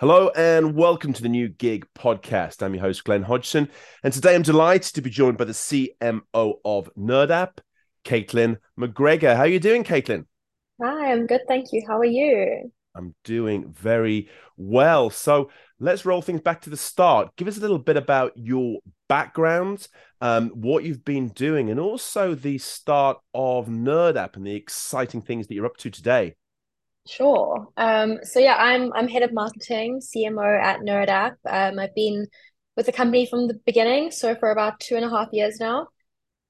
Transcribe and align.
Hello 0.00 0.30
and 0.36 0.76
welcome 0.76 1.12
to 1.12 1.22
the 1.22 1.28
New 1.28 1.48
Gig 1.48 1.84
podcast. 1.92 2.62
I'm 2.62 2.72
your 2.72 2.82
host, 2.82 3.02
Glen 3.02 3.24
Hodgson, 3.24 3.68
and 4.04 4.12
today 4.14 4.36
I'm 4.36 4.42
delighted 4.42 4.94
to 4.94 5.02
be 5.02 5.10
joined 5.10 5.38
by 5.38 5.44
the 5.44 5.52
CMO 5.52 6.54
of 6.64 6.88
NerdApp, 6.96 7.58
Caitlin 8.04 8.58
McGregor. 8.78 9.34
How 9.34 9.42
are 9.42 9.48
you 9.48 9.58
doing, 9.58 9.82
Caitlin? 9.82 10.26
Hi, 10.80 11.10
I'm 11.10 11.26
good, 11.26 11.40
thank 11.48 11.72
you. 11.72 11.82
How 11.88 11.98
are 11.98 12.04
you? 12.04 12.70
I'm 12.94 13.12
doing 13.24 13.72
very 13.72 14.30
well. 14.56 15.10
So 15.10 15.50
let's 15.80 16.06
roll 16.06 16.22
things 16.22 16.42
back 16.42 16.60
to 16.60 16.70
the 16.70 16.76
start. 16.76 17.34
Give 17.34 17.48
us 17.48 17.58
a 17.58 17.60
little 17.60 17.80
bit 17.80 17.96
about 17.96 18.34
your 18.36 18.78
background, 19.08 19.88
um, 20.20 20.50
what 20.50 20.84
you've 20.84 21.04
been 21.04 21.30
doing, 21.30 21.70
and 21.70 21.80
also 21.80 22.36
the 22.36 22.58
start 22.58 23.18
of 23.34 23.66
NerdApp 23.66 24.36
and 24.36 24.46
the 24.46 24.54
exciting 24.54 25.22
things 25.22 25.48
that 25.48 25.56
you're 25.56 25.66
up 25.66 25.76
to 25.78 25.90
today. 25.90 26.36
Sure. 27.08 27.68
Um, 27.78 28.18
so 28.22 28.38
yeah, 28.38 28.56
I'm 28.56 28.92
I'm 28.92 29.08
head 29.08 29.22
of 29.22 29.32
marketing, 29.32 30.00
CMO 30.00 30.62
at 30.62 30.80
NerdApp. 30.80 31.36
Um, 31.46 31.78
I've 31.78 31.94
been 31.94 32.26
with 32.76 32.84
the 32.86 32.92
company 32.92 33.24
from 33.24 33.48
the 33.48 33.54
beginning, 33.64 34.10
so 34.10 34.34
for 34.34 34.50
about 34.50 34.78
two 34.78 34.94
and 34.94 35.04
a 35.04 35.08
half 35.08 35.28
years 35.32 35.58
now. 35.58 35.88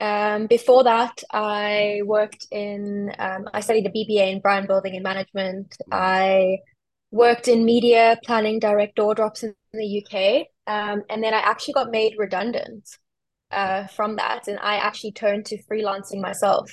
Um, 0.01 0.49
before 0.49 0.83
that, 0.85 1.23
I 1.33 2.01
worked 2.05 2.47
in 2.51 3.13
um, 3.21 3.49
I 3.55 3.61
studied 3.61 3.87
a 3.87 3.91
BBA 3.91 4.33
in 4.33 4.41
brand 4.41 4.67
building 4.67 4.95
and 4.95 5.03
management. 5.05 5.77
I 5.93 6.59
worked 7.13 7.47
in 7.47 7.65
media 7.65 8.19
planning, 8.25 8.59
direct 8.59 8.97
door 8.97 9.15
drops 9.15 9.45
in 9.45 9.55
the 9.73 10.05
UK, 10.05 10.49
um, 10.67 11.05
and 11.09 11.23
then 11.23 11.35
I 11.35 11.39
actually 11.39 11.75
got 11.75 11.93
made 11.93 12.15
redundant 12.19 12.89
uh, 13.53 13.87
from 13.87 14.17
that, 14.17 14.49
and 14.49 14.59
I 14.59 14.77
actually 14.77 15.13
turned 15.13 15.47
to 15.47 15.63
freelancing 15.71 16.21
myself. 16.21 16.69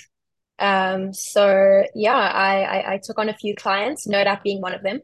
Um, 0.60 1.14
so 1.14 1.84
yeah, 1.94 2.16
I, 2.16 2.62
I, 2.62 2.94
I 2.94 3.00
took 3.04 3.20
on 3.20 3.30
a 3.30 3.36
few 3.36 3.56
clients, 3.56 4.08
NerdApp 4.08 4.44
being 4.44 4.62
one 4.62 4.74
of 4.74 4.84
them. 4.84 5.02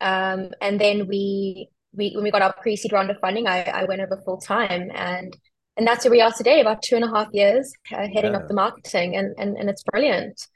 Um, 0.00 0.50
and 0.60 0.80
then 0.80 1.06
we 1.06 1.68
we 1.92 2.12
when 2.14 2.24
we 2.24 2.30
got 2.30 2.42
our 2.42 2.52
pre-seed 2.52 2.92
round 2.92 3.10
of 3.10 3.18
funding, 3.20 3.46
I, 3.46 3.62
I 3.62 3.84
went 3.84 4.02
over 4.02 4.20
full 4.24 4.38
time 4.38 4.90
and 4.94 5.36
and 5.76 5.86
that's 5.86 6.04
where 6.04 6.12
we 6.12 6.22
are 6.22 6.32
today, 6.32 6.60
about 6.60 6.82
two 6.82 6.96
and 6.96 7.04
a 7.04 7.08
half 7.08 7.28
years, 7.32 7.72
uh, 7.92 8.06
heading 8.12 8.32
yeah. 8.32 8.38
up 8.38 8.48
the 8.48 8.54
marketing, 8.54 9.16
and 9.16 9.34
and 9.38 9.56
and 9.56 9.68
it's 9.68 9.82
brilliant. 9.82 10.46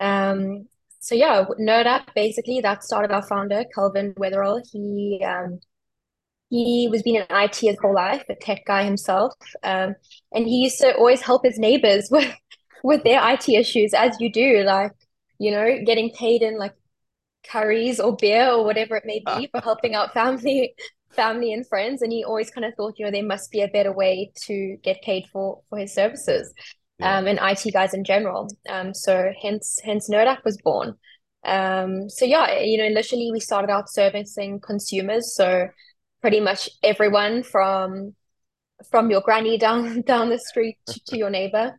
Um, 0.00 0.66
so 1.00 1.14
yeah, 1.14 1.44
NerdApp 1.60 2.14
basically 2.14 2.60
that 2.60 2.82
started 2.82 3.12
our 3.12 3.22
founder, 3.22 3.64
Kelvin 3.74 4.14
Wetherell. 4.14 4.60
He 4.72 5.22
um, 5.24 5.60
he 6.50 6.88
was 6.90 7.02
been 7.02 7.16
in 7.16 7.26
IT 7.30 7.56
his 7.56 7.76
whole 7.80 7.94
life, 7.94 8.24
a 8.28 8.34
tech 8.34 8.64
guy 8.66 8.84
himself, 8.84 9.34
um, 9.62 9.94
and 10.32 10.46
he 10.46 10.64
used 10.64 10.78
to 10.80 10.94
always 10.96 11.22
help 11.22 11.44
his 11.44 11.58
neighbors 11.58 12.08
with 12.10 12.34
with 12.84 13.02
their 13.02 13.20
IT 13.32 13.48
issues, 13.48 13.94
as 13.94 14.20
you 14.20 14.30
do, 14.30 14.62
like, 14.62 14.92
you 15.38 15.50
know, 15.50 15.78
getting 15.84 16.10
paid 16.10 16.42
in 16.42 16.58
like 16.58 16.74
curries 17.50 17.98
or 17.98 18.14
beer 18.14 18.50
or 18.50 18.64
whatever 18.64 18.94
it 18.96 19.04
may 19.06 19.20
be 19.26 19.48
for 19.50 19.60
helping 19.60 19.94
out 19.94 20.14
family 20.14 20.74
family 21.10 21.52
and 21.52 21.66
friends 21.68 22.00
and 22.00 22.10
he 22.10 22.24
always 22.24 22.50
kind 22.50 22.64
of 22.64 22.74
thought 22.74 22.94
you 22.98 23.04
know 23.04 23.10
there 23.10 23.22
must 23.22 23.50
be 23.50 23.60
a 23.60 23.68
better 23.68 23.92
way 23.92 24.32
to 24.34 24.78
get 24.82 25.02
paid 25.02 25.26
for 25.30 25.60
for 25.68 25.78
his 25.78 25.92
services 25.94 26.52
yeah. 26.98 27.18
um 27.18 27.26
and 27.26 27.38
IT 27.42 27.72
guys 27.72 27.92
in 27.92 28.02
general. 28.04 28.48
Um 28.68 28.94
so 28.94 29.30
hence 29.42 29.78
hence 29.84 30.08
NerdApp 30.08 30.42
was 30.44 30.56
born. 30.56 30.94
Um 31.44 32.08
so 32.08 32.24
yeah 32.24 32.60
you 32.60 32.78
know 32.78 32.84
initially 32.84 33.30
we 33.30 33.40
started 33.40 33.70
out 33.70 33.90
servicing 33.90 34.60
consumers 34.60 35.34
so 35.36 35.68
pretty 36.22 36.40
much 36.40 36.70
everyone 36.82 37.42
from 37.42 38.14
from 38.90 39.10
your 39.10 39.20
granny 39.20 39.58
down 39.58 40.00
down 40.06 40.30
the 40.30 40.38
street 40.38 40.78
to, 40.86 41.00
to 41.08 41.18
your 41.18 41.30
neighbor 41.30 41.78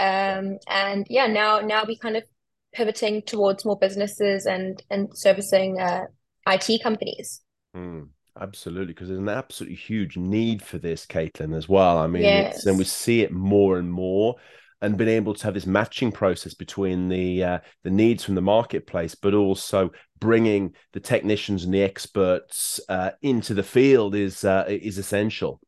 um, 0.00 0.58
and 0.66 1.06
yeah, 1.10 1.26
now 1.26 1.60
now 1.60 1.84
we 1.86 1.94
kind 1.94 2.16
of 2.16 2.24
pivoting 2.72 3.20
towards 3.20 3.66
more 3.66 3.78
businesses 3.78 4.46
and 4.46 4.82
and 4.88 5.10
servicing 5.12 5.78
uh, 5.78 6.04
IT 6.48 6.82
companies. 6.82 7.42
Mm, 7.76 8.08
absolutely, 8.40 8.94
because 8.94 9.08
there's 9.08 9.20
an 9.20 9.28
absolutely 9.28 9.76
huge 9.76 10.16
need 10.16 10.62
for 10.62 10.78
this, 10.78 11.04
Caitlin, 11.04 11.54
as 11.54 11.68
well. 11.68 11.98
I 11.98 12.06
mean, 12.06 12.22
yes. 12.22 12.64
and 12.64 12.78
we 12.78 12.84
see 12.84 13.20
it 13.20 13.30
more 13.30 13.78
and 13.78 13.92
more. 13.92 14.36
And 14.82 14.96
being 14.96 15.10
able 15.10 15.34
to 15.34 15.44
have 15.44 15.52
this 15.52 15.66
matching 15.66 16.10
process 16.10 16.54
between 16.54 17.10
the 17.10 17.44
uh, 17.44 17.58
the 17.84 17.90
needs 17.90 18.24
from 18.24 18.36
the 18.36 18.40
marketplace, 18.40 19.14
but 19.14 19.34
also 19.34 19.90
bringing 20.18 20.74
the 20.94 21.00
technicians 21.00 21.64
and 21.64 21.74
the 21.74 21.82
experts 21.82 22.80
uh, 22.88 23.10
into 23.20 23.52
the 23.52 23.62
field 23.62 24.14
is 24.14 24.42
uh, 24.46 24.64
is 24.66 24.96
essential. 24.96 25.60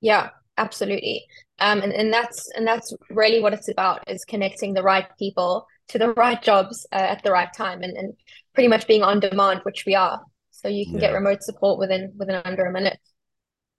Yeah, 0.00 0.30
absolutely. 0.56 1.24
Um 1.58 1.80
and, 1.80 1.92
and 1.92 2.12
that's 2.12 2.50
and 2.56 2.66
that's 2.66 2.94
really 3.10 3.40
what 3.40 3.54
it's 3.54 3.68
about 3.68 4.08
is 4.08 4.24
connecting 4.24 4.74
the 4.74 4.82
right 4.82 5.06
people 5.18 5.66
to 5.88 5.98
the 5.98 6.12
right 6.14 6.42
jobs 6.42 6.86
uh, 6.92 6.96
at 6.96 7.22
the 7.22 7.30
right 7.30 7.52
time 7.56 7.82
and, 7.82 7.96
and 7.96 8.14
pretty 8.54 8.68
much 8.68 8.86
being 8.86 9.02
on 9.02 9.20
demand 9.20 9.60
which 9.64 9.84
we 9.86 9.94
are. 9.94 10.20
So 10.50 10.68
you 10.68 10.86
can 10.86 10.94
yeah. 10.94 11.00
get 11.00 11.12
remote 11.12 11.42
support 11.42 11.78
within 11.78 12.12
within 12.16 12.40
under 12.44 12.64
a 12.64 12.72
minute. 12.72 12.98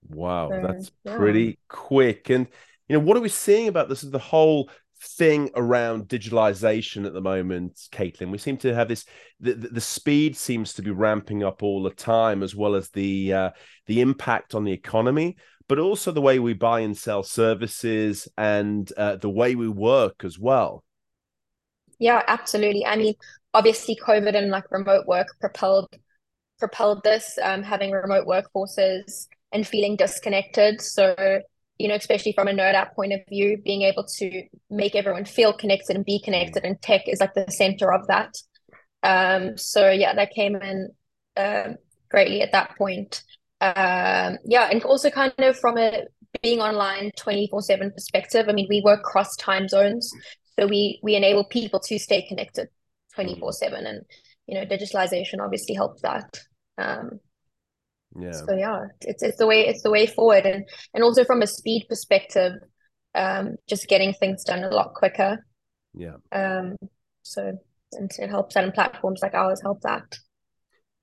Wow 0.09 0.49
so, 0.49 0.61
that's 0.65 0.91
yeah. 1.03 1.17
pretty 1.17 1.59
quick. 1.67 2.29
And 2.29 2.47
you 2.87 2.97
know 2.97 3.03
what 3.03 3.17
are 3.17 3.21
we 3.21 3.29
seeing 3.29 3.67
about 3.67 3.89
this 3.89 4.03
is 4.03 4.11
the 4.11 4.19
whole 4.19 4.69
thing 5.01 5.49
around 5.55 6.07
digitalization 6.07 7.05
at 7.05 7.13
the 7.13 7.21
moment 7.21 7.75
caitlin? 7.91 8.31
We 8.31 8.37
seem 8.37 8.57
to 8.57 8.73
have 8.73 8.87
this 8.87 9.05
the, 9.39 9.53
the 9.53 9.81
speed 9.81 10.37
seems 10.37 10.73
to 10.73 10.81
be 10.81 10.91
ramping 10.91 11.43
up 11.43 11.63
all 11.63 11.83
the 11.83 11.89
time 11.89 12.43
as 12.43 12.55
well 12.55 12.75
as 12.75 12.89
the 12.89 13.33
uh, 13.33 13.49
the 13.87 14.01
impact 14.01 14.55
on 14.55 14.63
the 14.63 14.71
economy 14.71 15.37
but 15.67 15.79
also 15.79 16.11
the 16.11 16.21
way 16.21 16.39
we 16.39 16.53
buy 16.53 16.81
and 16.81 16.97
sell 16.97 17.23
services 17.23 18.27
and 18.37 18.91
uh, 18.97 19.15
the 19.15 19.29
way 19.29 19.55
we 19.55 19.67
work 19.67 20.23
as 20.23 20.37
well. 20.37 20.83
Yeah, 21.99 22.21
absolutely. 22.27 22.85
I 22.85 22.95
mean, 22.97 23.13
obviously, 23.53 23.95
COVID 23.95 24.35
and 24.35 24.51
like 24.51 24.69
remote 24.71 25.07
work 25.07 25.27
propelled 25.39 25.89
propelled 26.59 27.03
this. 27.03 27.37
Um, 27.41 27.63
having 27.63 27.91
remote 27.91 28.27
workforces 28.27 29.27
and 29.51 29.65
feeling 29.65 29.95
disconnected. 29.95 30.81
So 30.81 31.15
you 31.77 31.89
know, 31.89 31.95
especially 31.95 32.31
from 32.31 32.47
a 32.47 32.51
NerdApp 32.51 32.93
point 32.93 33.13
of 33.13 33.19
view, 33.27 33.57
being 33.63 33.81
able 33.81 34.05
to 34.17 34.43
make 34.69 34.95
everyone 34.95 35.25
feel 35.25 35.51
connected 35.51 35.95
and 35.95 36.05
be 36.05 36.21
connected, 36.23 36.63
and 36.63 36.81
tech 36.81 37.01
is 37.07 37.19
like 37.19 37.33
the 37.33 37.49
center 37.51 37.93
of 37.93 38.07
that. 38.07 38.33
Um, 39.03 39.57
so 39.57 39.89
yeah, 39.89 40.13
that 40.15 40.31
came 40.31 40.55
in 40.55 40.89
uh, 41.37 41.73
greatly 42.09 42.41
at 42.41 42.51
that 42.53 42.77
point 42.77 43.23
um, 43.61 44.37
yeah, 44.45 44.69
and 44.71 44.83
also 44.83 45.09
kind 45.09 45.33
of 45.39 45.57
from 45.57 45.77
a 45.77 46.03
being 46.41 46.61
online 46.61 47.11
24 47.17 47.61
7 47.61 47.91
perspective, 47.91 48.47
I 48.49 48.53
mean, 48.53 48.67
we 48.69 48.81
work 48.83 49.03
cross 49.03 49.35
time 49.37 49.67
zones. 49.67 50.11
So 50.59 50.67
we 50.67 50.99
we 51.03 51.15
enable 51.15 51.45
people 51.45 51.79
to 51.81 51.99
stay 51.99 52.25
connected 52.27 52.67
24 53.15 53.53
7. 53.53 53.85
And, 53.85 54.01
you 54.47 54.55
know, 54.55 54.65
digitalization 54.65 55.43
obviously 55.43 55.75
helps 55.75 56.01
that. 56.01 56.39
Um, 56.77 57.19
yeah. 58.19 58.31
So 58.31 58.55
yeah, 58.55 58.85
it's 59.01 59.23
it's 59.23 59.37
the 59.37 59.47
way 59.47 59.67
it's 59.67 59.83
the 59.83 59.91
way 59.91 60.05
forward, 60.05 60.45
and 60.45 60.65
and 60.93 61.03
also 61.03 61.25
from 61.25 61.41
a 61.41 61.47
speed 61.47 61.85
perspective, 61.89 62.53
um, 63.13 63.55
just 63.67 63.87
getting 63.87 64.13
things 64.13 64.43
done 64.43 64.63
a 64.63 64.69
lot 64.69 64.93
quicker. 64.93 65.45
Yeah. 65.93 66.15
Um. 66.31 66.75
So 67.23 67.57
and 67.91 68.11
it 68.17 68.29
helps, 68.29 68.55
and 68.55 68.73
platforms 68.73 69.19
like 69.21 69.33
ours 69.33 69.61
help 69.61 69.81
that 69.81 70.17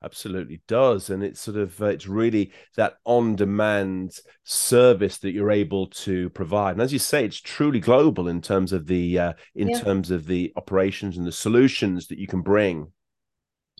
absolutely 0.04 0.60
does 0.66 1.10
and 1.10 1.22
it's 1.22 1.40
sort 1.40 1.56
of 1.56 1.80
uh, 1.80 1.86
it's 1.86 2.06
really 2.06 2.52
that 2.76 2.94
on 3.04 3.36
demand 3.36 4.18
service 4.44 5.18
that 5.18 5.32
you're 5.32 5.50
able 5.50 5.86
to 5.86 6.28
provide 6.30 6.72
and 6.72 6.82
as 6.82 6.92
you 6.92 6.98
say 6.98 7.24
it's 7.24 7.40
truly 7.40 7.80
global 7.80 8.28
in 8.28 8.40
terms 8.40 8.72
of 8.72 8.86
the 8.86 9.18
uh, 9.18 9.32
in 9.54 9.68
yeah. 9.68 9.80
terms 9.80 10.10
of 10.10 10.26
the 10.26 10.52
operations 10.56 11.16
and 11.16 11.26
the 11.26 11.32
solutions 11.32 12.08
that 12.08 12.18
you 12.18 12.26
can 12.26 12.40
bring 12.40 12.90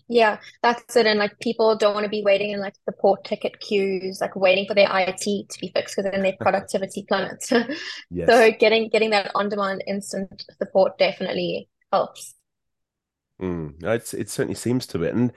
yeah 0.07 0.37
that's 0.61 0.95
it 0.95 1.05
and 1.05 1.19
like 1.19 1.37
people 1.39 1.75
don't 1.75 1.93
want 1.93 2.03
to 2.03 2.09
be 2.09 2.23
waiting 2.23 2.51
in 2.51 2.59
like 2.59 2.73
the 2.73 2.91
support 2.91 3.23
ticket 3.23 3.59
queues 3.59 4.19
like 4.21 4.35
waiting 4.35 4.65
for 4.67 4.73
their 4.73 4.89
it 4.91 5.17
to 5.17 5.59
be 5.59 5.71
fixed 5.73 5.95
because 5.95 6.11
then 6.11 6.21
their 6.21 6.35
productivity 6.41 7.05
plummets 7.07 7.51
yes. 8.11 8.27
so 8.27 8.51
getting 8.51 8.89
getting 8.89 9.11
that 9.11 9.31
on 9.35 9.49
demand 9.49 9.83
instant 9.87 10.45
support 10.57 10.97
definitely 10.97 11.69
helps 11.91 12.35
mm, 13.41 13.71
it's, 13.83 14.13
it 14.13 14.29
certainly 14.29 14.55
seems 14.55 14.85
to 14.85 15.03
it 15.03 15.13
and 15.13 15.31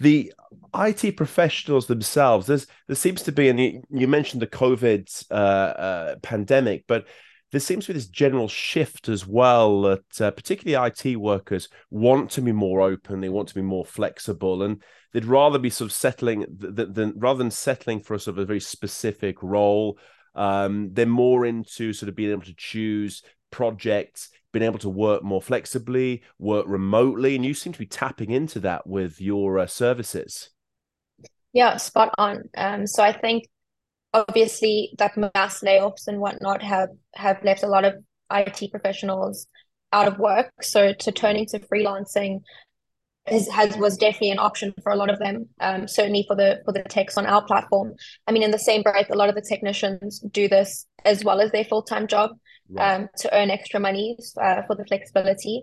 the 0.00 0.32
IT 0.74 1.16
professionals 1.16 1.86
themselves, 1.86 2.46
there's 2.46 2.66
there 2.86 2.96
seems 2.96 3.22
to 3.22 3.32
be, 3.32 3.48
and 3.48 3.60
you, 3.60 3.82
you 3.90 4.08
mentioned 4.08 4.42
the 4.42 4.46
COVID 4.46 5.24
uh, 5.30 5.34
uh, 5.34 6.16
pandemic, 6.22 6.84
but 6.86 7.06
there 7.52 7.60
seems 7.60 7.86
to 7.86 7.92
be 7.92 7.98
this 7.98 8.08
general 8.08 8.48
shift 8.48 9.08
as 9.08 9.24
well 9.24 9.82
that 9.82 10.20
uh, 10.20 10.30
particularly 10.32 10.88
IT 10.88 11.16
workers 11.16 11.68
want 11.90 12.30
to 12.32 12.42
be 12.42 12.50
more 12.50 12.80
open, 12.80 13.20
they 13.20 13.28
want 13.28 13.48
to 13.48 13.54
be 13.54 13.62
more 13.62 13.84
flexible, 13.84 14.64
and 14.64 14.82
they'd 15.12 15.24
rather 15.24 15.58
be 15.60 15.70
sort 15.70 15.88
of 15.88 15.94
settling 15.94 16.44
than, 16.50 16.92
than 16.92 17.12
rather 17.16 17.38
than 17.38 17.52
settling 17.52 18.00
for 18.00 18.14
a 18.14 18.18
sort 18.18 18.36
of 18.36 18.42
a 18.42 18.46
very 18.46 18.60
specific 18.60 19.40
role. 19.40 19.98
Um, 20.34 20.90
they're 20.92 21.06
more 21.06 21.46
into 21.46 21.92
sort 21.92 22.08
of 22.08 22.16
being 22.16 22.32
able 22.32 22.42
to 22.42 22.54
choose 22.56 23.22
projects 23.54 24.30
been 24.50 24.64
able 24.64 24.80
to 24.80 24.88
work 24.88 25.22
more 25.22 25.40
flexibly, 25.40 26.22
work 26.40 26.66
remotely, 26.66 27.36
and 27.36 27.44
you 27.44 27.54
seem 27.54 27.72
to 27.72 27.78
be 27.78 27.86
tapping 27.86 28.30
into 28.32 28.58
that 28.60 28.84
with 28.84 29.20
your 29.20 29.60
uh, 29.60 29.66
services. 29.66 30.50
Yeah, 31.52 31.76
spot 31.76 32.12
on. 32.18 32.48
Um, 32.56 32.86
so 32.88 33.02
I 33.02 33.12
think 33.12 33.44
obviously 34.12 34.92
that 34.98 35.16
mass 35.16 35.60
layoffs 35.60 36.08
and 36.08 36.18
whatnot 36.18 36.62
have 36.62 36.88
have 37.14 37.44
left 37.44 37.62
a 37.62 37.68
lot 37.68 37.84
of 37.84 37.94
IT 38.32 38.70
professionals 38.72 39.46
out 39.92 40.08
of 40.08 40.18
work. 40.18 40.50
So 40.62 40.92
to 40.92 41.12
turning 41.12 41.46
to 41.46 41.60
freelancing 41.60 42.40
has, 43.26 43.48
has 43.48 43.76
was 43.76 43.96
definitely 43.96 44.32
an 44.32 44.40
option 44.40 44.74
for 44.82 44.90
a 44.90 44.96
lot 44.96 45.10
of 45.10 45.20
them. 45.20 45.48
Um, 45.60 45.86
certainly 45.86 46.24
for 46.26 46.34
the 46.34 46.60
for 46.64 46.72
the 46.72 46.82
techs 46.82 47.16
on 47.16 47.26
our 47.26 47.44
platform. 47.44 47.94
I 48.26 48.32
mean, 48.32 48.42
in 48.42 48.50
the 48.50 48.58
same 48.58 48.82
breath, 48.82 49.10
a 49.10 49.16
lot 49.16 49.28
of 49.28 49.36
the 49.36 49.46
technicians 49.48 50.18
do 50.20 50.48
this 50.48 50.86
as 51.04 51.24
well 51.24 51.40
as 51.40 51.52
their 51.52 51.64
full 51.64 51.82
time 51.82 52.08
job 52.08 52.30
right. 52.70 52.94
um, 52.94 53.08
to 53.18 53.34
earn 53.34 53.50
extra 53.50 53.80
money 53.80 54.16
uh, 54.40 54.62
for 54.66 54.76
the 54.76 54.84
flexibility. 54.84 55.62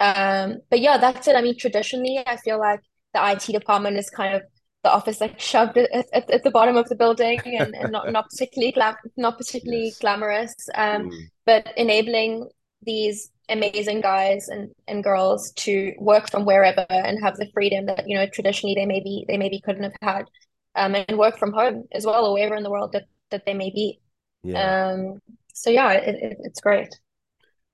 Um, 0.00 0.58
but 0.70 0.80
yeah, 0.80 0.98
that's 0.98 1.26
it. 1.28 1.36
I 1.36 1.42
mean, 1.42 1.56
traditionally, 1.58 2.22
I 2.24 2.36
feel 2.36 2.58
like 2.58 2.80
the 3.14 3.30
IT 3.32 3.52
department 3.52 3.96
is 3.96 4.10
kind 4.10 4.34
of 4.34 4.42
the 4.84 4.92
office 4.92 5.20
like 5.20 5.40
shoved 5.40 5.76
at, 5.76 5.90
at, 6.12 6.30
at 6.30 6.44
the 6.44 6.50
bottom 6.50 6.76
of 6.76 6.88
the 6.88 6.94
building 6.94 7.40
and, 7.44 7.74
and 7.74 7.90
not 7.90 8.10
not 8.12 8.30
particularly 8.30 8.72
glam- 8.72 8.96
not 9.16 9.36
particularly 9.36 9.86
yes. 9.86 9.98
glamorous. 9.98 10.54
Um, 10.74 11.10
mm. 11.10 11.20
but 11.44 11.72
enabling 11.76 12.48
these 12.82 13.30
amazing 13.48 14.00
guys 14.00 14.48
and, 14.48 14.70
and 14.86 15.02
girls 15.02 15.52
to 15.52 15.94
work 15.98 16.30
from 16.30 16.44
wherever 16.44 16.86
and 16.90 17.22
have 17.22 17.36
the 17.36 17.50
freedom 17.52 17.86
that 17.86 18.06
you 18.06 18.16
know 18.16 18.26
traditionally 18.26 18.74
they 18.74 18.86
maybe 18.86 19.24
they 19.26 19.36
maybe 19.36 19.60
couldn't 19.60 19.84
have 19.84 19.96
had 20.02 20.26
um, 20.74 20.94
and 20.94 21.18
work 21.18 21.38
from 21.38 21.52
home 21.52 21.84
as 21.92 22.04
well 22.04 22.26
or 22.26 22.34
wherever 22.34 22.54
in 22.54 22.62
the 22.62 22.70
world 22.70 22.92
that, 22.92 23.04
that 23.30 23.44
they 23.46 23.54
may 23.54 23.70
be 23.70 23.98
yeah. 24.42 24.92
um 24.92 25.20
so 25.60 25.70
yeah 25.70 25.92
it, 25.92 26.14
it, 26.22 26.36
it's 26.40 26.60
great. 26.60 26.88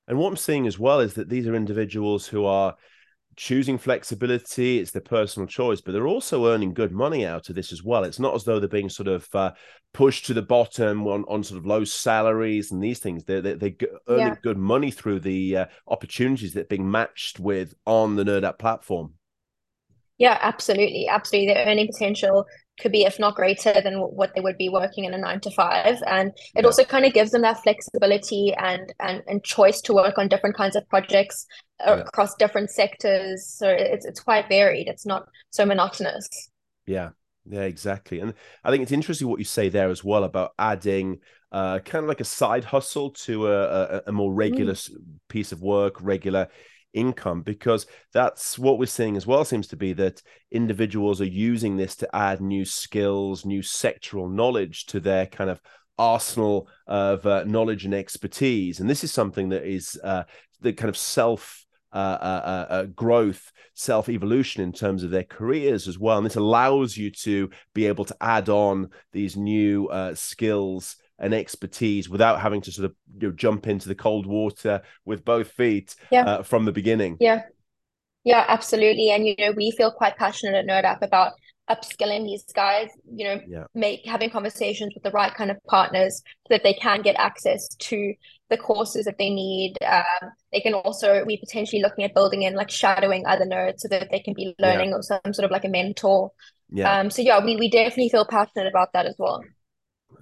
And 0.08 0.18
what 0.18 0.28
i'm 0.28 0.36
seeing 0.36 0.66
as 0.66 0.78
well 0.78 1.00
is 1.00 1.14
that 1.14 1.28
these 1.28 1.46
are 1.46 1.54
individuals 1.54 2.26
who 2.26 2.44
are 2.44 2.74
choosing 3.36 3.78
flexibility. 3.78 4.78
It's 4.78 4.92
their 4.92 5.02
personal 5.02 5.46
choice 5.46 5.80
but 5.80 5.92
they're 5.92 6.06
also 6.06 6.46
earning 6.46 6.72
good 6.72 6.92
money 6.92 7.26
out 7.26 7.48
of 7.48 7.56
this 7.56 7.72
as 7.72 7.82
well. 7.82 8.04
It's 8.04 8.20
not 8.20 8.34
as 8.34 8.44
though 8.44 8.60
they're 8.60 8.68
being 8.68 8.88
sort 8.88 9.08
of 9.08 9.26
uh, 9.34 9.52
pushed 9.92 10.26
to 10.26 10.34
the 10.34 10.42
bottom 10.42 11.06
on, 11.06 11.24
on 11.28 11.42
sort 11.42 11.58
of 11.58 11.66
low 11.66 11.84
salaries 11.84 12.70
and 12.70 12.82
these 12.82 13.00
things. 13.00 13.24
They're, 13.24 13.40
they're, 13.40 13.56
they're 13.56 13.74
earning 14.08 14.26
yeah. 14.28 14.36
good 14.42 14.58
money 14.58 14.90
through 14.90 15.20
the 15.20 15.56
uh, 15.56 15.66
opportunities 15.88 16.54
that 16.54 16.62
are 16.62 16.68
being 16.76 16.88
matched 16.88 17.40
with 17.40 17.74
on 17.86 18.14
the 18.14 18.24
nerd 18.24 18.44
app 18.44 18.58
platform. 18.58 19.14
Yeah 20.18 20.38
absolutely. 20.40 21.08
Absolutely. 21.08 21.52
Their 21.52 21.66
earning 21.66 21.88
potential 21.88 22.46
could 22.80 22.92
be 22.92 23.04
if 23.04 23.18
not 23.18 23.34
greater 23.34 23.80
than 23.80 23.94
what 23.98 24.34
they 24.34 24.40
would 24.40 24.58
be 24.58 24.68
working 24.68 25.04
in 25.04 25.14
a 25.14 25.18
nine 25.18 25.40
to 25.40 25.50
five 25.50 26.02
and 26.06 26.30
it 26.54 26.60
yeah. 26.60 26.62
also 26.66 26.84
kind 26.84 27.04
of 27.04 27.12
gives 27.12 27.30
them 27.30 27.42
that 27.42 27.62
flexibility 27.62 28.52
and, 28.54 28.92
and 29.00 29.22
and 29.26 29.44
choice 29.44 29.80
to 29.80 29.92
work 29.92 30.18
on 30.18 30.28
different 30.28 30.56
kinds 30.56 30.76
of 30.76 30.88
projects 30.88 31.46
yeah. 31.80 32.00
across 32.00 32.34
different 32.34 32.70
sectors 32.70 33.46
so 33.46 33.68
it's 33.68 34.04
it's 34.04 34.20
quite 34.20 34.48
varied 34.48 34.88
it's 34.88 35.06
not 35.06 35.28
so 35.50 35.64
monotonous 35.64 36.28
yeah 36.86 37.10
yeah 37.46 37.62
exactly 37.62 38.20
and 38.20 38.34
i 38.64 38.70
think 38.70 38.82
it's 38.82 38.92
interesting 38.92 39.28
what 39.28 39.38
you 39.38 39.44
say 39.44 39.68
there 39.68 39.90
as 39.90 40.02
well 40.02 40.24
about 40.24 40.52
adding 40.58 41.18
uh, 41.52 41.78
kind 41.78 42.02
of 42.02 42.08
like 42.08 42.20
a 42.20 42.24
side 42.24 42.64
hustle 42.64 43.10
to 43.10 43.46
a, 43.46 43.62
a, 43.62 44.02
a 44.08 44.12
more 44.12 44.34
regular 44.34 44.72
mm. 44.72 44.96
piece 45.28 45.52
of 45.52 45.62
work 45.62 46.02
regular 46.02 46.48
income 46.94 47.42
because 47.42 47.86
that's 48.12 48.58
what 48.58 48.78
we're 48.78 48.86
seeing 48.86 49.16
as 49.16 49.26
well 49.26 49.44
seems 49.44 49.66
to 49.66 49.76
be 49.76 49.92
that 49.92 50.22
individuals 50.50 51.20
are 51.20 51.26
using 51.26 51.76
this 51.76 51.96
to 51.96 52.16
add 52.16 52.40
new 52.40 52.64
skills 52.64 53.44
new 53.44 53.60
sectoral 53.60 54.32
knowledge 54.32 54.86
to 54.86 55.00
their 55.00 55.26
kind 55.26 55.50
of 55.50 55.60
arsenal 55.98 56.68
of 56.86 57.24
uh, 57.26 57.44
knowledge 57.44 57.84
and 57.84 57.94
expertise 57.94 58.80
and 58.80 58.88
this 58.88 59.04
is 59.04 59.12
something 59.12 59.50
that 59.50 59.64
is 59.64 59.98
uh, 60.02 60.24
the 60.60 60.72
kind 60.72 60.88
of 60.88 60.96
self 60.96 61.64
uh, 61.94 62.18
uh, 62.20 62.42
uh, 62.44 62.72
uh 62.72 62.82
growth, 62.86 63.52
self 63.74 64.08
evolution 64.08 64.62
in 64.64 64.72
terms 64.72 65.04
of 65.04 65.10
their 65.10 65.22
careers 65.22 65.86
as 65.86 65.96
well. 65.96 66.18
And 66.18 66.26
this 66.26 66.34
allows 66.34 66.96
you 66.96 67.10
to 67.22 67.50
be 67.72 67.86
able 67.86 68.04
to 68.06 68.16
add 68.20 68.48
on 68.48 68.90
these 69.12 69.36
new 69.36 69.86
uh, 69.88 70.14
skills 70.16 70.96
and 71.18 71.32
expertise 71.34 72.08
without 72.08 72.40
having 72.40 72.60
to 72.62 72.72
sort 72.72 72.86
of 72.86 72.94
you 73.20 73.28
know, 73.28 73.34
jump 73.34 73.66
into 73.66 73.88
the 73.88 73.94
cold 73.94 74.26
water 74.26 74.82
with 75.04 75.24
both 75.24 75.48
feet 75.52 75.94
yeah. 76.10 76.24
uh, 76.24 76.42
from 76.42 76.64
the 76.64 76.72
beginning. 76.72 77.16
Yeah. 77.20 77.42
Yeah, 78.24 78.44
absolutely. 78.48 79.10
And, 79.10 79.26
you 79.26 79.34
know, 79.38 79.52
we 79.52 79.70
feel 79.70 79.92
quite 79.92 80.16
passionate 80.16 80.54
at 80.54 80.66
NerdApp 80.66 81.02
about 81.02 81.32
upskilling 81.70 82.24
these 82.24 82.44
guys, 82.54 82.88
you 83.10 83.26
know, 83.26 83.40
yeah. 83.46 83.64
make 83.74 84.04
having 84.04 84.30
conversations 84.30 84.92
with 84.94 85.02
the 85.02 85.10
right 85.10 85.34
kind 85.34 85.50
of 85.50 85.58
partners 85.66 86.22
so 86.46 86.54
that 86.54 86.62
they 86.62 86.74
can 86.74 87.02
get 87.02 87.16
access 87.16 87.68
to 87.76 88.14
the 88.50 88.56
courses 88.56 89.04
that 89.06 89.18
they 89.18 89.30
need. 89.30 89.76
Um, 89.86 90.30
they 90.52 90.60
can 90.60 90.74
also 90.74 91.24
we 91.24 91.38
potentially 91.38 91.82
looking 91.82 92.04
at 92.04 92.14
building 92.14 92.42
in 92.42 92.54
like 92.54 92.70
shadowing 92.70 93.26
other 93.26 93.46
nerds 93.46 93.80
so 93.80 93.88
that 93.88 94.08
they 94.10 94.20
can 94.20 94.34
be 94.34 94.54
learning 94.58 94.90
yeah. 94.90 94.96
or 94.96 95.02
some 95.02 95.32
sort 95.32 95.44
of 95.44 95.50
like 95.50 95.64
a 95.64 95.68
mentor. 95.68 96.30
Yeah. 96.70 96.98
Um, 96.98 97.10
so 97.10 97.22
yeah, 97.22 97.44
we 97.44 97.56
we 97.56 97.70
definitely 97.70 98.10
feel 98.10 98.26
passionate 98.26 98.66
about 98.66 98.92
that 98.92 99.06
as 99.06 99.16
well. 99.18 99.42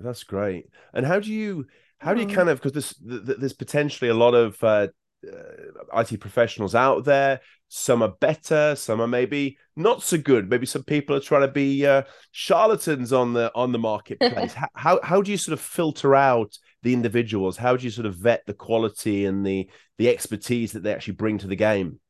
That's 0.03 0.25
great. 0.25 0.67
And 0.93 1.07
how 1.07 1.21
do 1.21 1.33
you 1.33 1.67
how 1.99 2.15
do 2.15 2.21
you 2.21 2.27
mm. 2.27 2.35
kind 2.35 2.49
of 2.49 2.61
because 2.61 2.95
there's 3.01 3.37
there's 3.39 3.53
potentially 3.53 4.11
a 4.11 4.15
lot 4.15 4.35
of 4.35 4.63
uh, 4.63 4.89
uh, 5.27 6.01
IT 6.01 6.19
professionals 6.21 6.75
out 6.75 7.05
there. 7.05 7.41
Some 7.69 8.03
are 8.03 8.13
better, 8.21 8.75
some 8.77 9.01
are 9.01 9.07
maybe 9.07 9.57
not 9.77 10.03
so 10.03 10.19
good. 10.19 10.51
Maybe 10.51 10.67
some 10.67 10.83
people 10.83 11.17
are 11.17 11.21
trying 11.21 11.43
to 11.43 11.49
be 11.49 11.87
uh, 11.87 12.03
charlatans 12.33 13.13
on 13.13 13.33
the 13.33 13.53
on 13.55 13.73
the 13.73 13.79
marketplace. 13.91 14.53
how, 14.53 14.69
how 14.75 15.01
how 15.03 15.23
do 15.23 15.31
you 15.31 15.37
sort 15.37 15.55
of 15.55 15.61
filter 15.61 16.15
out 16.15 16.59
the 16.83 16.93
individuals? 16.93 17.57
How 17.57 17.77
do 17.77 17.85
you 17.85 17.91
sort 17.91 18.07
of 18.07 18.17
vet 18.17 18.43
the 18.47 18.55
quality 18.55 19.25
and 19.25 19.47
the 19.47 19.71
the 19.99 20.09
expertise 20.09 20.73
that 20.73 20.83
they 20.83 20.93
actually 20.93 21.15
bring 21.15 21.39
to 21.39 21.47
the 21.47 21.57
game? 21.57 22.01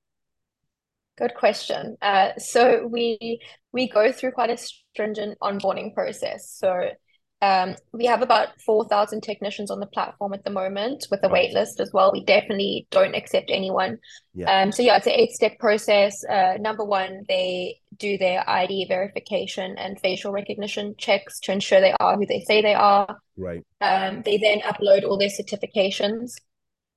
Good 1.19 1.35
question. 1.35 1.97
Uh, 2.01 2.31
so 2.39 2.87
we 2.87 3.41
we 3.73 3.89
go 3.89 4.11
through 4.11 4.33
quite 4.33 4.51
a 4.51 4.57
stringent 4.57 5.39
onboarding 5.41 5.95
process. 5.95 6.51
So 6.51 6.91
um, 7.43 7.75
we 7.93 8.07
have 8.07 8.23
about 8.23 8.61
4,000 8.61 9.21
technicians 9.21 9.71
on 9.71 9.81
the 9.81 9.87
platform 9.87 10.33
at 10.33 10.45
the 10.45 10.51
moment 10.51 11.09
with 11.11 11.21
a 11.25 11.29
right. 11.29 11.33
wait 11.33 11.53
list 11.53 11.81
as 11.81 11.93
well. 11.93 12.13
We 12.13 12.25
definitely 12.25 12.87
don't 12.93 13.17
accept 13.17 13.51
anyone. 13.51 13.99
Yeah. 14.33 14.63
Um, 14.63 14.71
so, 14.71 14.83
yeah, 14.83 14.97
it's 14.97 15.09
an 15.09 15.15
eight 15.15 15.33
step 15.33 15.59
process. 15.59 16.25
Uh, 16.25 16.55
number 16.61 16.85
one, 16.85 17.25
they 17.29 17.81
do 17.97 18.17
their 18.17 18.49
ID 18.49 18.87
verification 18.87 19.77
and 19.77 19.99
facial 19.99 20.31
recognition 20.31 20.95
checks 20.97 21.41
to 21.41 21.53
ensure 21.53 21.81
they 21.81 21.95
are 21.99 22.17
who 22.17 22.27
they 22.27 22.43
say 22.43 22.63
they 22.63 22.75
are. 22.75 23.19
Right. 23.37 23.67
Um, 23.81 24.23
they 24.23 24.39
then 24.39 24.61
upload 24.61 25.03
all 25.03 25.19
their 25.19 25.29
certifications 25.29 26.35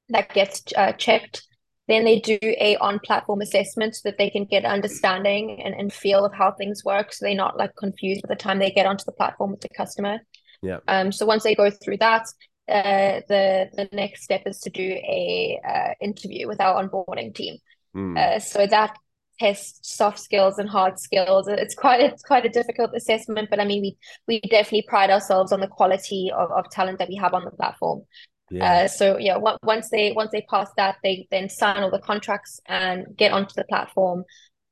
that 0.10 0.32
gets 0.32 0.62
uh, 0.78 0.92
checked. 0.92 1.42
Then 1.88 2.04
they 2.04 2.20
do 2.20 2.38
a 2.42 2.78
on-platform 2.78 3.42
assessment 3.42 3.96
so 3.96 4.10
that 4.10 4.18
they 4.18 4.30
can 4.30 4.46
get 4.46 4.66
understanding 4.66 5.62
and, 5.64 5.74
and 5.74 5.92
feel 5.94 6.26
of 6.26 6.34
how 6.34 6.52
things 6.52 6.84
work, 6.84 7.14
so 7.14 7.26
they're 7.26 7.36
not 7.36 7.58
like 7.58 7.76
confused 7.76 8.24
by 8.24 8.34
the 8.34 8.40
time 8.40 8.60
they 8.60 8.72
get 8.72 8.88
onto 8.88 9.06
the 9.06 9.12
platform 9.12 9.52
with 9.52 9.62
the 9.62 9.70
customer. 9.70 10.20
Yeah. 10.66 10.80
Um. 10.88 11.12
So 11.12 11.26
once 11.26 11.44
they 11.44 11.56
go 11.56 11.70
through 11.70 11.98
that, 11.98 12.26
uh, 12.68 13.22
the 13.28 13.70
the 13.74 13.88
next 13.94 14.24
step 14.24 14.44
is 14.46 14.60
to 14.62 14.70
do 14.70 14.82
a 14.82 15.60
uh, 15.68 15.94
interview 16.02 16.48
with 16.48 16.60
our 16.60 16.84
onboarding 16.84 17.34
team. 17.36 17.58
Mm. 17.96 18.18
Uh, 18.18 18.40
so 18.40 18.66
that 18.68 18.98
tests 19.40 19.96
soft 19.96 20.20
skills 20.20 20.58
and 20.58 20.70
hard 20.70 21.00
skills. 21.00 21.48
It's 21.48 21.76
quite 21.76 22.02
it's 22.02 22.24
quite 22.24 22.46
a 22.46 22.50
difficult 22.50 22.92
assessment, 22.96 23.50
but 23.50 23.60
I 23.60 23.66
mean 23.66 23.82
we 23.82 23.98
we 24.28 24.40
definitely 24.50 24.86
pride 24.88 25.12
ourselves 25.12 25.52
on 25.52 25.60
the 25.60 25.68
quality 25.68 26.32
of, 26.36 26.52
of 26.52 26.70
talent 26.72 27.00
that 27.00 27.10
we 27.10 27.16
have 27.16 27.34
on 27.34 27.46
the 27.46 27.52
platform. 27.52 28.04
Yeah. 28.50 28.86
Uh, 28.86 28.88
so 28.88 29.18
yeah, 29.18 29.38
once 29.38 29.90
they 29.90 30.12
once 30.14 30.32
they 30.32 30.46
pass 30.50 30.70
that, 30.78 30.98
they 31.04 31.28
then 31.30 31.50
sign 31.50 31.84
all 31.84 31.92
the 31.92 32.00
contracts 32.00 32.60
and 32.66 33.06
get 33.16 33.32
onto 33.32 33.54
the 33.56 33.66
platform, 33.66 34.24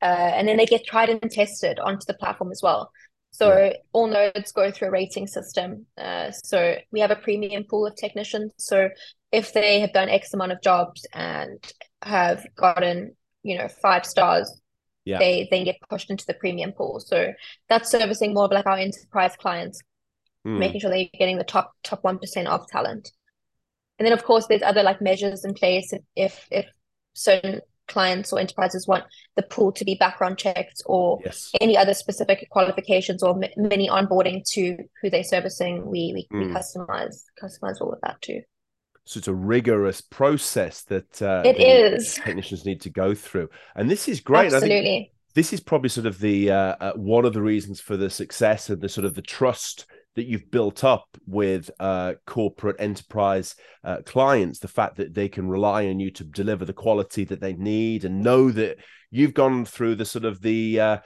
uh, 0.02 0.32
and 0.36 0.48
then 0.48 0.58
they 0.58 0.66
get 0.66 0.86
tried 0.86 1.10
and 1.10 1.32
tested 1.32 1.80
onto 1.80 2.06
the 2.08 2.14
platform 2.16 2.52
as 2.52 2.62
well. 2.64 2.92
So 3.34 3.58
yeah. 3.58 3.74
all 3.94 4.06
nodes 4.06 4.52
go 4.52 4.70
through 4.70 4.90
a 4.90 4.92
rating 4.92 5.26
system. 5.26 5.88
Uh, 5.98 6.30
so 6.44 6.78
we 6.92 7.00
have 7.00 7.10
a 7.10 7.16
premium 7.16 7.64
pool 7.64 7.88
of 7.88 7.96
technicians. 7.96 8.54
So 8.58 8.90
if 9.32 9.54
they 9.54 9.80
have 9.80 9.92
done 9.92 10.08
X 10.08 10.36
amount 10.36 10.52
of 10.52 10.62
jobs 10.62 11.08
and 11.14 11.58
have 12.04 12.46
gotten, 12.56 13.16
you 13.42 13.58
know, 13.58 13.68
five 13.68 14.06
stars, 14.06 14.62
yeah. 15.04 15.18
they 15.18 15.48
then 15.50 15.64
get 15.64 15.78
pushed 15.90 16.12
into 16.12 16.26
the 16.28 16.36
premium 16.36 16.74
pool. 16.74 17.00
So 17.00 17.34
that's 17.70 17.90
servicing 17.90 18.36
more 18.36 18.46
of 18.46 18.52
like 18.52 18.68
our 18.68 18.78
enterprise 18.78 19.36
clients, 19.36 19.82
mm. 20.46 20.60
making 20.60 20.82
sure 20.82 20.92
they're 20.92 21.10
getting 21.18 21.40
the 21.40 21.44
top 21.44 21.74
top 21.84 22.04
one 22.04 22.20
percent 22.20 22.48
of 22.48 22.68
talent. 22.68 23.12
And 23.98 24.06
then 24.06 24.14
of 24.14 24.24
course 24.24 24.46
there's 24.46 24.62
other 24.62 24.84
like 24.84 25.02
measures 25.02 25.44
in 25.44 25.56
place 25.56 25.92
if 25.92 26.04
if, 26.16 26.48
if 26.52 26.66
certain 27.16 27.62
clients 27.88 28.32
or 28.32 28.40
enterprises 28.40 28.88
want 28.88 29.04
the 29.36 29.44
pool 29.44 29.72
to 29.72 29.86
be 29.86 29.96
background 29.96 30.38
checked 30.38 30.82
or 30.86 31.20
yes. 31.24 31.52
any 31.60 31.78
other 31.78 31.94
specific 31.94 32.48
qualifications 32.50 33.24
or 33.24 33.40
mini 33.58 33.90
onboarding 33.90 34.44
to 34.52 34.78
who 35.02 35.10
they're 35.10 35.24
servicing 35.24 35.86
we 35.86 36.14
we, 36.14 36.28
mm. 36.38 36.48
we 36.48 36.54
customize 36.54 37.24
customize 37.42 37.82
all 37.82 37.92
of 37.92 38.00
that 38.02 38.22
too. 38.22 38.42
So 39.06 39.18
it's 39.18 39.28
a 39.28 39.34
rigorous 39.34 40.00
process 40.00 40.84
that 40.84 41.22
uh, 41.22 41.44
it 41.46 41.60
is. 41.60 42.16
technicians 42.24 42.66
need 42.66 42.82
to 42.82 42.90
go 42.90 43.14
through. 43.14 43.50
And 43.76 43.90
this 43.90 44.08
is 44.08 44.22
great. 44.22 44.54
Absolutely. 44.54 45.12
this 45.36 45.52
is 45.52 45.60
probably 45.60 45.90
sort 45.90 46.08
of 46.08 46.20
the 46.20 46.52
uh, 46.52 46.76
uh, 46.80 46.94
one 46.94 47.26
of 47.26 47.34
the 47.34 47.42
reasons 47.42 47.82
for 47.82 47.98
the 47.98 48.10
success 48.10 48.70
and 48.70 48.82
the 48.82 48.88
sort 48.88 49.06
of 49.06 49.16
the 49.16 49.22
trust 49.22 49.88
that 50.16 50.26
you've 50.26 50.52
built 50.52 50.84
up 50.84 51.06
with 51.28 51.72
uh, 51.80 52.14
corporate 52.26 52.76
enterprise 52.80 53.56
uh, 53.84 53.98
clients, 54.06 54.60
the 54.60 54.68
fact 54.68 54.98
that 54.98 55.14
they 55.14 55.28
can 55.30 55.48
rely 55.48 55.88
on 55.88 56.00
you 56.00 56.12
to 56.12 56.24
deliver 56.24 56.66
the 56.66 56.74
quality 56.74 57.24
that 57.26 57.42
they 57.42 57.54
need 57.54 58.06
and 58.06 58.22
know 58.22 58.52
that 58.52 58.78
you've 59.12 59.34
gone 59.34 59.66
through 59.66 59.96
the 59.96 60.06
sort 60.06 60.26
of 60.26 60.42
the 60.42 60.80
uh, 60.80 60.98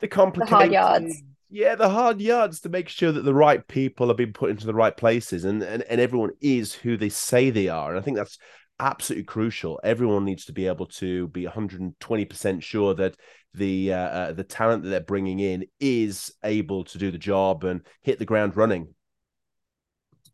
the 0.00 0.08
complicated, 0.08 0.72
the. 0.72 1.22
Yeah, 1.48 1.76
the 1.76 1.88
hard 1.88 2.20
yards 2.20 2.60
to 2.62 2.68
make 2.68 2.88
sure 2.88 3.12
that 3.12 3.22
the 3.22 3.32
right 3.32 3.66
people 3.68 4.10
are 4.10 4.14
being 4.14 4.32
put 4.32 4.50
into 4.50 4.66
the 4.66 4.74
right 4.74 4.96
places 4.96 5.44
and, 5.44 5.62
and, 5.62 5.82
and 5.84 6.00
everyone 6.00 6.30
is 6.40 6.74
who 6.74 6.96
they 6.96 7.08
say 7.08 7.50
they 7.50 7.68
are. 7.68 7.90
And 7.90 7.98
I 7.98 8.02
think 8.02 8.16
that's 8.16 8.38
absolutely 8.78 9.24
crucial. 9.24 9.80
Everyone 9.82 10.24
needs 10.24 10.44
to 10.46 10.52
be 10.52 10.66
able 10.66 10.86
to 10.86 11.28
be 11.28 11.44
120% 11.44 12.62
sure 12.62 12.94
that 12.94 13.16
the 13.54 13.92
uh, 13.92 13.96
uh, 13.96 14.32
the 14.32 14.44
talent 14.44 14.82
that 14.82 14.90
they're 14.90 15.00
bringing 15.00 15.40
in 15.40 15.64
is 15.80 16.32
able 16.44 16.84
to 16.84 16.98
do 16.98 17.10
the 17.10 17.18
job 17.18 17.64
and 17.64 17.80
hit 18.02 18.18
the 18.18 18.26
ground 18.26 18.56
running. 18.56 18.88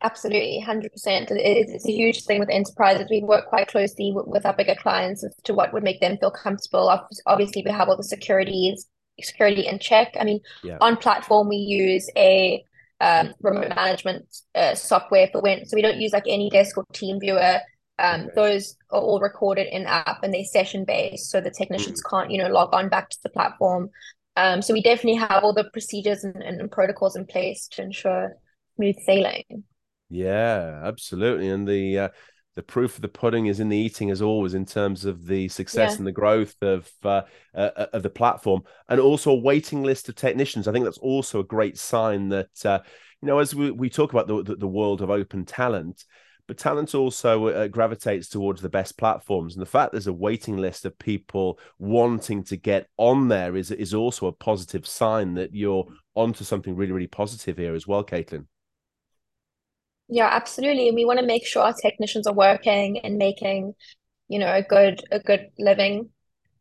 Absolutely, 0.05 0.63
100%. 0.67 0.87
It's 1.31 1.87
a 1.87 1.93
huge 1.93 2.25
thing 2.25 2.41
with 2.41 2.51
enterprises. 2.51 3.07
We 3.09 3.23
work 3.23 3.47
quite 3.47 3.69
closely 3.69 4.13
with 4.13 4.45
our 4.45 4.53
bigger 4.53 4.75
clients 4.75 5.23
as 5.23 5.33
to 5.45 5.55
what 5.55 5.73
would 5.73 5.85
make 5.85 6.01
them 6.01 6.19
feel 6.19 6.33
comfortable. 6.33 6.93
Obviously, 7.27 7.63
we 7.65 7.71
have 7.71 7.89
all 7.89 7.97
the 7.97 8.03
securities, 8.03 8.87
security 9.21 9.69
in 9.69 9.79
check. 9.79 10.17
I 10.19 10.25
mean, 10.25 10.41
yeah. 10.65 10.79
on 10.81 10.97
platform, 10.97 11.49
we 11.49 11.57
use 11.57 12.11
a 12.17 12.65
um, 13.01 13.33
remote 13.43 13.69
management 13.69 14.27
uh, 14.57 14.75
software 14.75 15.29
for 15.31 15.41
when, 15.41 15.67
so 15.67 15.77
we 15.77 15.83
don't 15.83 15.99
use 15.99 16.13
like 16.13 16.25
AnyDesk 16.25 16.77
or 16.77 16.85
TeamViewer. 16.93 17.61
Um, 17.99 18.23
okay. 18.23 18.31
Those 18.35 18.77
are 18.91 19.01
all 19.01 19.21
recorded 19.21 19.69
in 19.71 19.87
app 19.87 20.23
and 20.23 20.33
they're 20.33 20.45
session 20.45 20.85
based, 20.85 21.31
so 21.31 21.41
the 21.41 21.51
technicians 21.51 22.03
mm. 22.03 22.11
can't, 22.11 22.31
you 22.31 22.39
know, 22.39 22.49
log 22.49 22.73
on 22.73 22.89
back 22.89 23.11
to 23.11 23.19
the 23.23 23.31
platform. 23.31 23.91
Um, 24.37 24.63
so 24.63 24.73
we 24.73 24.83
definitely 24.83 25.21
have 25.21 25.45
all 25.45 25.53
the 25.53 25.69
procedures 25.73 26.25
and, 26.25 26.43
and 26.43 26.71
protocols 26.71 27.17
in 27.17 27.27
place 27.27 27.69
to 27.73 27.83
ensure 27.83 28.33
smooth 28.77 28.97
sailing. 29.05 29.65
Yeah, 30.09 30.81
absolutely. 30.85 31.49
And 31.49 31.69
the 31.69 31.99
uh, 31.99 32.09
the 32.55 32.63
proof 32.63 32.97
of 32.97 33.03
the 33.03 33.09
pudding 33.09 33.47
is 33.47 33.61
in 33.61 33.69
the 33.69 33.77
eating, 33.77 34.11
as 34.11 34.21
always, 34.21 34.55
in 34.55 34.67
terms 34.67 35.05
of 35.05 35.27
the 35.27 35.49
success 35.49 35.93
yeah. 35.93 35.99
and 35.99 36.07
the 36.07 36.13
growth 36.13 36.55
of 36.63 36.91
uh, 37.05 37.23
uh, 37.55 37.87
of 37.93 38.03
the 38.03 38.11
platform, 38.11 38.63
and 38.89 39.01
also 39.01 39.31
a 39.31 39.41
waiting 39.41 39.83
list 39.83 40.09
of 40.09 40.15
technicians. 40.15 40.67
I 40.67 40.73
think 40.73 40.85
that's 40.85 40.99
also 40.99 41.41
a 41.41 41.45
great 41.45 41.79
sign 41.79 42.29
that 42.31 42.67
uh, 42.67 42.81
you 43.23 43.29
know, 43.29 43.39
as 43.39 43.55
we, 43.55 43.71
we 43.71 43.89
talk 43.89 44.13
about 44.13 44.27
the, 44.27 44.43
the, 44.43 44.57
the 44.57 44.67
world 44.67 45.01
of 45.01 45.11
open 45.11 45.45
talent, 45.45 46.05
but 46.53 46.59
talent 46.59 46.95
also 46.95 47.47
uh, 47.47 47.67
gravitates 47.67 48.29
towards 48.29 48.61
the 48.61 48.69
best 48.69 48.99
platforms, 48.99 49.55
and 49.55 49.63
the 49.63 49.67
fact 49.67 49.93
there's 49.93 50.07
a 50.07 50.13
waiting 50.13 50.59
list 50.59 50.85
of 50.85 50.99
people 50.99 51.59
wanting 51.79 52.45
to 52.45 52.59
get 52.59 52.89
on 52.99 53.29
there 53.29 53.57
is 53.57 53.71
is 53.71 53.95
also 53.95 54.27
a 54.27 54.33
positive 54.33 54.87
sign 54.87 55.33
that 55.33 55.55
you're 55.55 55.87
onto 56.15 56.45
something 56.45 56.77
really 56.77 56.93
really 56.93 57.07
positive 57.07 57.57
here 57.57 57.75
as 57.75 57.87
well, 57.87 58.05
Caitlin. 58.05 58.45
Yeah, 60.09 60.29
absolutely. 60.31 60.89
And 60.89 60.95
we 60.95 61.07
want 61.07 61.21
to 61.21 61.25
make 61.25 61.47
sure 61.47 61.63
our 61.63 61.73
technicians 61.73 62.27
are 62.27 62.35
working 62.35 62.99
and 62.99 63.17
making, 63.17 63.73
you 64.29 64.39
know, 64.39 64.53
a 64.53 64.63
good 64.63 65.03
a 65.11 65.21
good 65.21 65.49
living. 65.59 66.11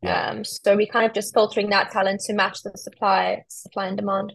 Yeah. 0.02 0.30
Um, 0.30 0.46
so 0.46 0.78
we 0.78 0.88
kind 0.88 1.06
of 1.06 1.14
just 1.14 1.34
filtering 1.34 1.70
that 1.72 1.92
talent 1.92 2.22
to 2.28 2.34
match 2.34 2.64
the 2.64 2.72
supply 2.78 3.44
supply 3.50 3.88
and 3.88 3.98
demand. 3.98 4.32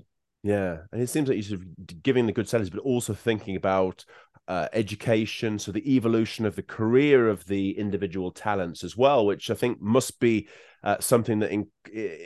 Yeah, 0.46 0.82
and 0.92 1.02
it 1.02 1.08
seems 1.08 1.28
like 1.28 1.36
you're 1.36 1.58
sort 1.58 1.62
of 1.62 2.02
giving 2.04 2.26
the 2.26 2.32
good 2.32 2.48
sellers, 2.48 2.70
but 2.70 2.78
also 2.80 3.14
thinking 3.14 3.56
about 3.56 4.04
uh, 4.48 4.68
education, 4.72 5.58
so 5.58 5.72
the 5.72 5.94
evolution 5.94 6.46
of 6.46 6.56
the 6.56 6.62
career 6.62 7.28
of 7.28 7.46
the 7.46 7.76
individual 7.78 8.30
talents 8.30 8.84
as 8.84 8.96
well, 8.96 9.26
which 9.26 9.50
I 9.50 9.54
think 9.54 9.80
must 9.80 10.20
be 10.20 10.48
uh, 10.84 10.96
something 11.00 11.40
that 11.40 11.50
in- 11.50 11.70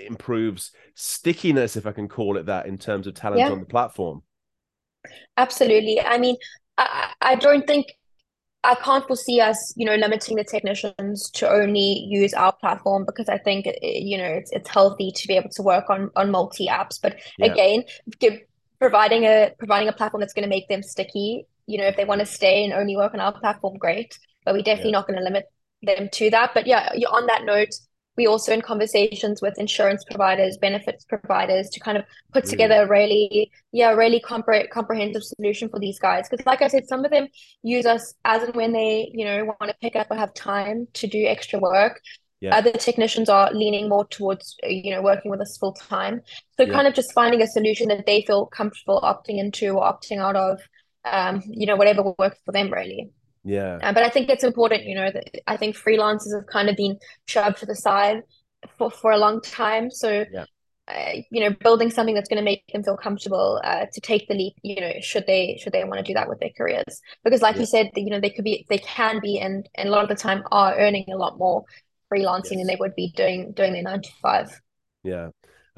improves 0.06 0.72
stickiness, 0.94 1.76
if 1.76 1.86
I 1.86 1.92
can 1.92 2.08
call 2.08 2.36
it 2.36 2.46
that, 2.46 2.66
in 2.66 2.76
terms 2.76 3.06
of 3.06 3.14
talent 3.14 3.40
yeah. 3.40 3.50
on 3.50 3.60
the 3.60 3.66
platform. 3.66 4.22
Absolutely. 5.36 6.00
I 6.00 6.18
mean, 6.18 6.36
I, 6.76 7.12
I 7.22 7.34
don't 7.36 7.66
think 7.66 7.94
I 8.62 8.74
can't 8.74 9.06
foresee 9.06 9.40
us, 9.40 9.72
you 9.76 9.86
know, 9.86 9.94
limiting 9.94 10.36
the 10.36 10.44
technicians 10.44 11.30
to 11.30 11.50
only 11.50 12.06
use 12.06 12.34
our 12.34 12.52
platform 12.52 13.06
because 13.06 13.28
I 13.28 13.38
think, 13.38 13.66
you 13.82 14.18
know, 14.18 14.26
it's, 14.26 14.52
it's 14.52 14.68
healthy 14.68 15.10
to 15.12 15.28
be 15.28 15.36
able 15.36 15.48
to 15.50 15.62
work 15.62 15.88
on 15.88 16.10
on 16.16 16.30
multi 16.30 16.66
apps. 16.66 17.00
But 17.00 17.20
yeah. 17.38 17.46
again, 17.46 17.84
give, 18.18 18.38
providing 18.78 19.24
a 19.24 19.52
providing 19.58 19.88
a 19.88 19.92
platform 19.92 20.20
that's 20.20 20.34
going 20.34 20.42
to 20.42 20.48
make 20.48 20.68
them 20.68 20.82
sticky. 20.82 21.46
You 21.70 21.78
know, 21.78 21.86
if 21.86 21.96
they 21.96 22.04
want 22.04 22.20
to 22.20 22.26
stay 22.26 22.64
and 22.64 22.72
only 22.72 22.96
work 22.96 23.14
on 23.14 23.20
our 23.20 23.32
platform, 23.32 23.78
great. 23.78 24.18
But 24.44 24.54
we're 24.54 24.62
definitely 24.62 24.92
yeah. 24.92 24.98
not 24.98 25.06
going 25.06 25.18
to 25.18 25.24
limit 25.24 25.44
them 25.82 26.08
to 26.18 26.30
that. 26.30 26.52
But 26.54 26.66
yeah, 26.66 26.92
on 27.10 27.26
that 27.26 27.44
note, 27.44 27.74
we 28.16 28.26
also 28.26 28.52
in 28.52 28.60
conversations 28.60 29.40
with 29.40 29.58
insurance 29.58 30.04
providers, 30.04 30.58
benefits 30.60 31.04
providers 31.04 31.70
to 31.70 31.80
kind 31.80 31.96
of 31.96 32.04
put 32.32 32.44
mm. 32.44 32.50
together 32.50 32.82
a 32.82 32.88
really, 32.88 33.50
yeah, 33.72 33.92
really 33.92 34.20
compre- 34.20 34.68
comprehensive 34.68 35.22
solution 35.22 35.68
for 35.68 35.78
these 35.78 35.98
guys. 35.98 36.28
Because 36.28 36.44
like 36.44 36.60
I 36.60 36.68
said, 36.68 36.86
some 36.86 37.04
of 37.04 37.10
them 37.10 37.28
use 37.62 37.86
us 37.86 38.14
as 38.24 38.42
and 38.42 38.54
when 38.54 38.72
they, 38.72 39.10
you 39.14 39.24
know, 39.24 39.44
want 39.44 39.70
to 39.70 39.76
pick 39.80 39.96
up 39.96 40.08
or 40.10 40.16
have 40.16 40.34
time 40.34 40.88
to 40.94 41.06
do 41.06 41.24
extra 41.24 41.58
work. 41.58 42.00
Yeah. 42.40 42.56
Other 42.56 42.72
technicians 42.72 43.28
are 43.28 43.52
leaning 43.52 43.88
more 43.88 44.06
towards, 44.06 44.56
you 44.64 44.94
know, 44.94 45.02
working 45.02 45.30
with 45.30 45.40
us 45.40 45.58
full 45.58 45.74
time. 45.74 46.22
So 46.56 46.64
yeah. 46.64 46.72
kind 46.72 46.86
of 46.88 46.94
just 46.94 47.12
finding 47.12 47.42
a 47.42 47.46
solution 47.46 47.88
that 47.88 48.06
they 48.06 48.22
feel 48.22 48.46
comfortable 48.46 49.00
opting 49.02 49.38
into 49.38 49.68
or 49.76 49.82
opting 49.82 50.18
out 50.18 50.36
of, 50.36 50.60
um, 51.04 51.42
you 51.47 51.66
know, 51.66 51.76
whatever 51.76 52.14
works 52.19 52.38
for 52.45 52.52
them 52.52 52.73
really. 52.73 53.11
Yeah. 53.45 53.78
Uh, 53.83 53.92
but 53.92 54.02
I 54.02 54.11
think 54.11 54.28
it's 54.28 54.45
important, 54.45 54.85
you 54.85 54.95
know, 54.95 55.11
that 55.11 55.42
I 55.47 55.57
think 55.57 55.76
freelancers 55.76 56.35
have 56.35 56.47
kind 56.47 56.69
of 56.69 56.76
been 56.76 56.99
shoved 57.26 57.59
to 57.59 57.66
the 57.66 57.75
side 57.75 58.23
for, 58.76 58.90
for 58.90 59.12
a 59.12 59.19
long 59.19 59.40
time. 59.40 59.90
So, 59.90 60.26
yeah. 60.30 60.45
uh, 60.88 61.21
you 61.30 61.40
know, 61.40 61.50
building 61.50 61.90
something 61.90 62.14
that's 62.14 62.28
going 62.28 62.38
to 62.38 62.45
make 62.45 62.64
them 62.73 62.83
feel 62.83 62.99
comfortable 62.99 63.61
uh, 63.64 63.87
to 63.92 64.00
take 64.00 64.28
the 64.28 64.35
leap, 64.35 64.54
you 64.62 64.80
know, 64.80 64.92
should 65.00 65.26
they 65.26 65.59
should 65.62 65.73
they 65.73 65.85
want 65.85 65.99
to 65.99 66.02
do 66.02 66.14
that 66.14 66.28
with 66.28 66.38
their 66.40 66.50
careers? 66.57 67.00
Because, 67.25 67.40
like 67.40 67.54
yeah. 67.54 67.61
you 67.61 67.66
said, 67.66 67.90
you 67.97 68.11
know, 68.11 68.21
they 68.21 68.30
could 68.30 68.45
be, 68.45 68.66
they 68.69 68.78
can 68.78 69.21
be, 69.21 69.38
and, 69.38 69.66
and 69.75 69.88
a 69.88 69.92
lot 69.92 70.02
of 70.02 70.11
the 70.11 70.14
time 70.14 70.42
are 70.52 70.78
earning 70.78 71.07
a 71.11 71.16
lot 71.16 71.38
more 71.38 71.64
freelancing 72.12 72.52
yes. 72.52 72.59
than 72.59 72.66
they 72.66 72.76
would 72.76 72.95
be 72.95 73.12
doing 73.16 73.52
doing 73.52 73.73
their 73.73 73.83
nine 73.83 74.02
to 74.02 74.11
five. 74.21 74.61
Yeah. 75.02 75.30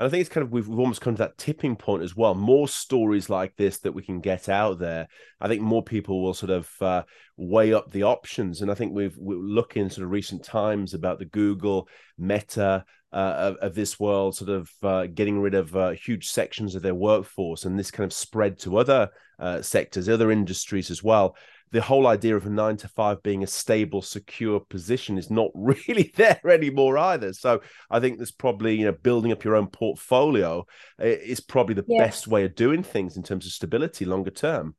And 0.02 0.08
I 0.08 0.10
think 0.10 0.22
it's 0.22 0.34
kind 0.34 0.44
of 0.44 0.50
we've, 0.50 0.66
we've 0.66 0.80
almost 0.80 1.00
come 1.00 1.14
to 1.14 1.22
that 1.22 1.38
tipping 1.38 1.76
point 1.76 2.02
as 2.02 2.16
well. 2.16 2.34
More 2.34 2.66
stories 2.66 3.30
like 3.30 3.54
this 3.54 3.78
that 3.78 3.92
we 3.92 4.02
can 4.02 4.18
get 4.18 4.48
out 4.48 4.80
there. 4.80 5.06
I 5.40 5.46
think 5.46 5.62
more 5.62 5.84
people 5.84 6.20
will 6.20 6.34
sort 6.34 6.50
of 6.50 6.68
uh, 6.80 7.02
weigh 7.36 7.72
up 7.72 7.88
the 7.92 8.02
options. 8.02 8.62
And 8.62 8.70
I 8.70 8.74
think 8.74 8.92
we've 8.92 9.16
we're 9.16 9.38
looking 9.38 9.88
sort 9.90 10.04
of 10.04 10.10
recent 10.10 10.42
times 10.42 10.94
about 10.94 11.20
the 11.20 11.26
Google, 11.26 11.88
Meta 12.18 12.84
uh, 13.12 13.16
of, 13.16 13.56
of, 13.58 13.74
this 13.76 14.00
world, 14.00 14.34
sort 14.34 14.50
of 14.50 14.68
uh, 14.82 15.06
getting 15.06 15.40
rid 15.40 15.54
of 15.54 15.76
uh, 15.76 15.90
huge 15.90 16.30
sections 16.30 16.74
of 16.74 16.82
their 16.82 16.96
workforce, 16.96 17.64
and 17.64 17.78
this 17.78 17.92
kind 17.92 18.04
of 18.04 18.12
spread 18.12 18.58
to 18.58 18.78
other 18.78 19.08
uh, 19.38 19.62
sectors, 19.62 20.08
other 20.08 20.32
industries 20.32 20.90
as 20.90 21.04
well 21.04 21.36
the 21.72 21.80
whole 21.80 22.06
idea 22.06 22.36
of 22.36 22.46
a 22.46 22.50
nine 22.50 22.76
to 22.76 22.88
five 22.88 23.22
being 23.22 23.42
a 23.42 23.46
stable, 23.46 24.02
secure 24.02 24.60
position 24.60 25.18
is 25.18 25.30
not 25.30 25.50
really 25.54 26.12
there 26.16 26.40
anymore 26.48 26.98
either. 26.98 27.32
So 27.32 27.62
I 27.90 27.98
think 27.98 28.18
there's 28.18 28.30
probably, 28.30 28.76
you 28.76 28.84
know, 28.84 28.92
building 28.92 29.32
up 29.32 29.42
your 29.42 29.56
own 29.56 29.66
portfolio 29.66 30.66
uh, 31.00 31.06
is 31.06 31.40
probably 31.40 31.74
the 31.74 31.86
best 31.98 32.28
way 32.28 32.44
of 32.44 32.54
doing 32.54 32.82
things 32.82 33.16
in 33.16 33.22
terms 33.22 33.46
of 33.46 33.52
stability 33.52 34.04
longer 34.04 34.30
term. 34.30 34.76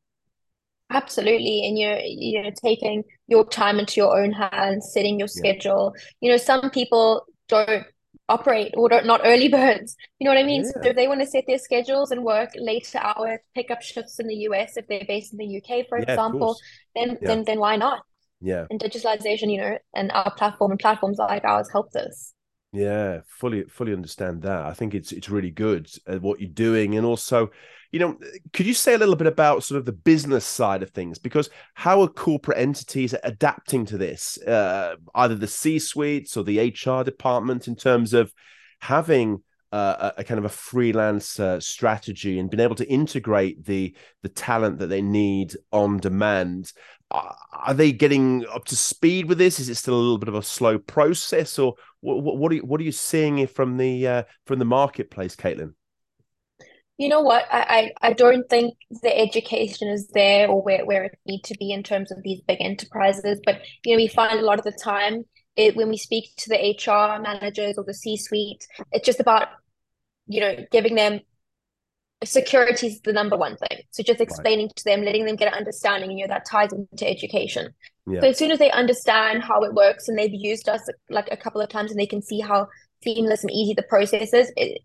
Absolutely. 0.89 1.65
And 1.65 1.77
you're 1.77 1.99
you 1.99 2.43
know 2.43 2.51
taking 2.63 3.03
your 3.27 3.47
time 3.47 3.79
into 3.79 3.99
your 3.99 4.21
own 4.21 4.31
hands, 4.31 4.91
setting 4.93 5.17
your 5.17 5.27
schedule. 5.27 5.93
Yeah. 5.95 6.01
You 6.21 6.31
know, 6.31 6.37
some 6.37 6.69
people 6.69 7.25
don't 7.47 7.85
operate 8.29 8.73
or 8.75 8.89
not 9.03 9.21
early 9.23 9.47
birds. 9.59 9.95
You 10.19 10.25
know 10.25 10.31
what 10.31 10.39
I 10.39 10.43
mean? 10.43 10.63
Yeah. 10.63 10.71
So 10.83 10.89
if 10.89 10.95
they 10.95 11.07
want 11.07 11.21
to 11.21 11.27
set 11.27 11.45
their 11.47 11.59
schedules 11.59 12.11
and 12.11 12.23
work 12.23 12.51
later 12.55 12.99
hours, 12.99 13.39
pick 13.55 13.71
up 13.71 13.81
shifts 13.81 14.19
in 14.19 14.27
the 14.27 14.35
US 14.49 14.77
if 14.77 14.87
they're 14.87 15.05
based 15.07 15.33
in 15.33 15.39
the 15.39 15.57
UK, 15.57 15.87
for 15.87 15.97
yeah, 15.97 16.05
example, 16.09 16.55
then 16.95 17.17
yeah. 17.21 17.27
then 17.27 17.43
then 17.45 17.59
why 17.59 17.75
not? 17.75 18.03
Yeah. 18.41 18.65
And 18.69 18.79
digitalization, 18.79 19.51
you 19.51 19.61
know, 19.61 19.77
and 19.95 20.11
our 20.11 20.33
platform 20.35 20.71
and 20.71 20.79
platforms 20.79 21.17
like 21.17 21.45
ours 21.45 21.69
help 21.71 21.91
this. 21.91 22.33
Yeah, 22.73 23.21
fully 23.27 23.63
fully 23.65 23.93
understand 23.93 24.41
that. 24.41 24.65
I 24.65 24.73
think 24.73 24.95
it's 24.95 25.11
it's 25.11 25.29
really 25.29 25.51
good 25.51 25.87
at 26.07 26.21
what 26.21 26.41
you're 26.41 26.49
doing, 26.49 26.97
and 26.97 27.05
also, 27.05 27.51
you 27.93 27.99
know, 27.99 28.17
could 28.53 28.65
you 28.65 28.73
say 28.73 28.95
a 28.95 28.97
little 28.97 29.15
bit 29.15 29.27
about 29.27 29.63
sort 29.63 29.77
of 29.77 29.85
the 29.85 29.91
business 29.93 30.43
side 30.45 30.81
of 30.81 30.89
things? 30.89 31.19
Because 31.19 31.51
how 31.75 32.01
are 32.01 32.07
corporate 32.07 32.57
entities 32.57 33.13
adapting 33.23 33.85
to 33.85 33.97
this, 33.99 34.37
uh, 34.41 34.95
either 35.13 35.35
the 35.35 35.47
C 35.47 35.77
suites 35.77 36.35
or 36.35 36.43
the 36.43 36.59
HR 36.59 37.03
department, 37.03 37.67
in 37.67 37.75
terms 37.75 38.15
of 38.15 38.33
having 38.79 39.43
uh, 39.71 40.11
a, 40.17 40.21
a, 40.21 40.23
kind 40.23 40.39
of 40.39 40.45
a 40.45 40.49
freelance 40.49 41.39
uh, 41.39 41.59
strategy 41.59 42.39
and 42.39 42.49
being 42.49 42.61
able 42.61 42.75
to 42.75 42.89
integrate 42.89 43.63
the 43.63 43.95
the 44.23 44.29
talent 44.29 44.79
that 44.79 44.87
they 44.87 45.01
need 45.01 45.55
on 45.71 45.97
demand 45.97 46.73
are 47.13 47.75
they 47.75 47.91
getting 47.91 48.43
up 48.47 48.65
to 48.65 48.75
speed 48.75 49.27
with 49.27 49.37
this? 49.37 49.59
Is 49.59 49.69
it 49.69 49.75
still 49.75 49.93
a 49.93 50.01
little 50.01 50.17
bit 50.17 50.29
of 50.29 50.35
a 50.35 50.41
slow 50.41 50.79
process, 50.79 51.59
or 51.59 51.75
what, 52.01 52.37
what 52.37 52.51
are 52.51 52.55
you 52.55 52.65
what 52.65 52.81
are 52.81 52.83
you 52.83 52.91
seeing 52.91 53.45
from 53.45 53.77
the 53.77 54.07
uh, 54.07 54.23
from 54.45 54.57
the 54.57 54.65
marketplace, 54.65 55.35
Caitlin? 55.35 55.73
You 56.97 57.09
know 57.09 57.21
what? 57.21 57.45
I, 57.51 57.91
I, 58.01 58.09
I 58.09 58.13
don't 58.13 58.47
think 58.49 58.75
the 59.01 59.17
education 59.17 59.87
is 59.87 60.09
there 60.09 60.47
or 60.47 60.61
where, 60.61 60.85
where 60.85 61.05
it 61.05 61.17
needs 61.25 61.49
to 61.49 61.57
be 61.57 61.71
in 61.71 61.81
terms 61.81 62.11
of 62.11 62.21
these 62.23 62.41
big 62.47 62.61
enterprises. 62.61 63.39
But 63.43 63.61
you 63.83 63.93
know, 63.93 63.97
we 63.97 64.07
find 64.07 64.39
a 64.39 64.43
lot 64.43 64.59
of 64.59 64.65
the 64.65 64.77
time 64.83 65.23
it, 65.55 65.75
when 65.75 65.89
we 65.89 65.97
speak 65.97 66.35
to 66.37 66.49
the 66.49 66.55
HR 66.57 67.21
managers 67.21 67.77
or 67.77 67.83
the 67.83 67.93
C 67.93 68.17
suite, 68.17 68.67
it's 68.91 69.05
just 69.05 69.19
about 69.19 69.47
you 70.27 70.39
know 70.39 70.55
giving 70.71 70.95
them 70.95 71.19
security 72.25 72.87
is 72.87 73.01
the 73.01 73.13
number 73.13 73.37
one 73.37 73.57
thing. 73.57 73.81
So 73.91 74.03
just 74.03 74.21
explaining 74.21 74.67
right. 74.67 74.75
to 74.75 74.83
them, 74.83 75.03
letting 75.03 75.25
them 75.25 75.35
get 75.35 75.49
an 75.49 75.57
understanding, 75.57 76.11
you 76.11 76.25
know, 76.25 76.33
that 76.33 76.45
ties 76.45 76.71
into 76.71 77.09
education. 77.09 77.73
Yeah. 78.05 78.21
So 78.21 78.27
as 78.27 78.37
soon 78.37 78.51
as 78.51 78.59
they 78.59 78.71
understand 78.71 79.43
how 79.43 79.63
it 79.63 79.73
works 79.73 80.07
and 80.07 80.17
they've 80.17 80.33
used 80.33 80.69
us 80.69 80.81
like 81.09 81.27
a 81.31 81.37
couple 81.37 81.61
of 81.61 81.69
times 81.69 81.91
and 81.91 81.99
they 81.99 82.05
can 82.05 82.21
see 82.21 82.39
how 82.39 82.67
seamless 83.03 83.43
and 83.43 83.51
easy 83.51 83.73
the 83.73 83.83
process 83.83 84.33
is, 84.33 84.51
it, 84.55 84.81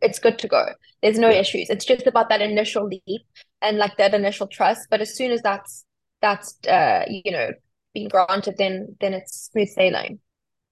it's 0.00 0.18
good 0.18 0.38
to 0.40 0.48
go. 0.48 0.64
There's 1.02 1.18
no 1.18 1.30
yeah. 1.30 1.40
issues. 1.40 1.70
It's 1.70 1.84
just 1.84 2.06
about 2.06 2.28
that 2.30 2.42
initial 2.42 2.86
leap 2.86 3.22
and 3.62 3.78
like 3.78 3.96
that 3.98 4.14
initial 4.14 4.46
trust. 4.46 4.88
But 4.90 5.00
as 5.00 5.16
soon 5.16 5.30
as 5.32 5.42
that's 5.42 5.84
that's 6.22 6.58
uh, 6.66 7.04
you 7.08 7.32
know 7.32 7.50
been 7.94 8.08
granted, 8.08 8.56
then 8.58 8.96
then 9.00 9.14
it's 9.14 9.50
smooth 9.52 9.68
sailing. 9.68 10.20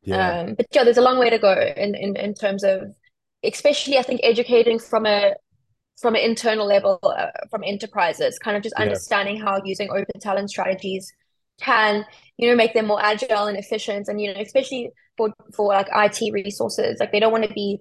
Yeah. 0.02 0.40
Um, 0.40 0.54
but 0.54 0.66
yeah, 0.72 0.84
there's 0.84 0.98
a 0.98 1.02
long 1.02 1.18
way 1.18 1.30
to 1.30 1.38
go 1.38 1.52
in, 1.52 1.94
in, 1.96 2.16
in 2.16 2.34
terms 2.34 2.62
of, 2.64 2.94
especially 3.42 3.98
I 3.98 4.02
think 4.02 4.20
educating 4.22 4.78
from 4.78 5.06
a 5.06 5.34
from 6.00 6.14
an 6.14 6.20
internal 6.22 6.66
level 6.66 6.98
uh, 7.02 7.28
from 7.50 7.64
enterprises, 7.64 8.38
kind 8.38 8.56
of 8.56 8.62
just 8.62 8.74
Yeah. 8.78 8.84
understanding 8.84 9.40
how 9.40 9.60
using 9.64 9.90
open 9.90 10.20
talent 10.20 10.50
strategies 10.50 11.12
can 11.60 12.04
you 12.36 12.48
know 12.50 12.56
make 12.56 12.74
them 12.74 12.86
more 12.86 13.02
agile 13.02 13.46
and 13.46 13.56
efficient, 13.58 14.08
and 14.08 14.20
you 14.20 14.32
know 14.32 14.40
especially 14.40 14.90
for 15.16 15.32
for 15.54 15.68
like 15.68 15.88
IT 15.94 16.32
resources, 16.32 16.98
like 17.00 17.12
they 17.12 17.20
don't 17.20 17.32
want 17.32 17.44
to 17.44 17.54
be 17.54 17.80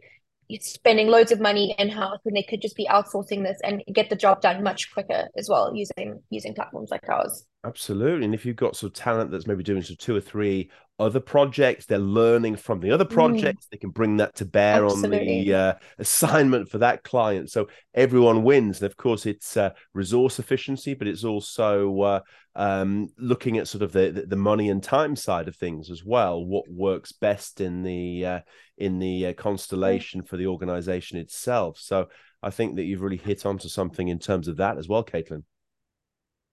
spending 0.59 1.07
loads 1.07 1.31
of 1.31 1.39
money 1.39 1.75
in 1.77 1.89
house 1.89 2.19
when 2.23 2.33
they 2.33 2.43
could 2.43 2.61
just 2.61 2.75
be 2.75 2.87
outsourcing 2.87 3.43
this 3.43 3.59
and 3.63 3.83
get 3.93 4.09
the 4.09 4.15
job 4.15 4.41
done 4.41 4.63
much 4.63 4.91
quicker 4.93 5.27
as 5.37 5.49
well 5.49 5.75
using 5.75 6.21
using 6.29 6.53
platforms 6.53 6.91
like 6.91 7.07
ours. 7.09 7.45
Absolutely. 7.65 8.25
And 8.25 8.35
if 8.35 8.45
you've 8.45 8.55
got 8.55 8.75
some 8.75 8.91
talent 8.91 9.31
that's 9.31 9.47
maybe 9.47 9.63
doing 9.63 9.81
some 9.81 9.95
two 9.97 10.15
or 10.15 10.21
three 10.21 10.69
other 10.99 11.19
projects, 11.19 11.87
they're 11.87 11.97
learning 11.97 12.57
from 12.57 12.79
the 12.79 12.91
other 12.91 13.05
Mm, 13.09 13.57
projects, 13.57 13.65
they 13.71 13.77
can 13.77 13.89
bring 13.89 14.17
that 14.17 14.35
to 14.35 14.45
bear 14.45 14.85
on 14.85 15.09
the 15.09 15.51
uh, 15.53 15.73
assignment 15.97 16.69
for 16.69 16.77
that 16.77 17.03
client. 17.03 17.49
So 17.49 17.67
everyone 17.95 18.43
wins. 18.43 18.81
And 18.81 18.85
of 18.85 18.95
course, 18.97 19.25
it's 19.25 19.57
uh, 19.57 19.71
resource 19.95 20.37
efficiency, 20.37 20.93
but 20.93 21.07
it's 21.07 21.23
also 21.23 21.99
uh, 22.01 22.19
um, 22.55 23.09
looking 23.17 23.57
at 23.57 23.67
sort 23.67 23.81
of 23.81 23.91
the, 23.91 24.25
the 24.27 24.35
money 24.35 24.69
and 24.69 24.83
time 24.83 25.15
side 25.15 25.47
of 25.47 25.55
things 25.55 25.89
as 25.89 26.05
well. 26.05 26.45
What 26.45 26.69
works 26.69 27.13
best 27.13 27.61
in 27.61 27.81
the 27.81 28.25
uh, 28.25 28.39
in 28.77 28.99
the 28.99 29.27
uh, 29.27 29.33
Yeah. 29.81 30.03
constellation 30.03 30.21
for 30.21 30.37
the 30.37 30.47
organization 30.47 31.17
itself. 31.17 31.79
So 31.79 32.09
I 32.43 32.51
think 32.51 32.75
that 32.75 32.83
you've 32.83 33.01
really 33.01 33.17
hit 33.17 33.43
onto 33.43 33.69
something 33.69 34.07
in 34.07 34.19
terms 34.19 34.47
of 34.47 34.57
that 34.57 34.77
as 34.77 34.87
well, 34.87 35.03
Caitlin. 35.03 35.43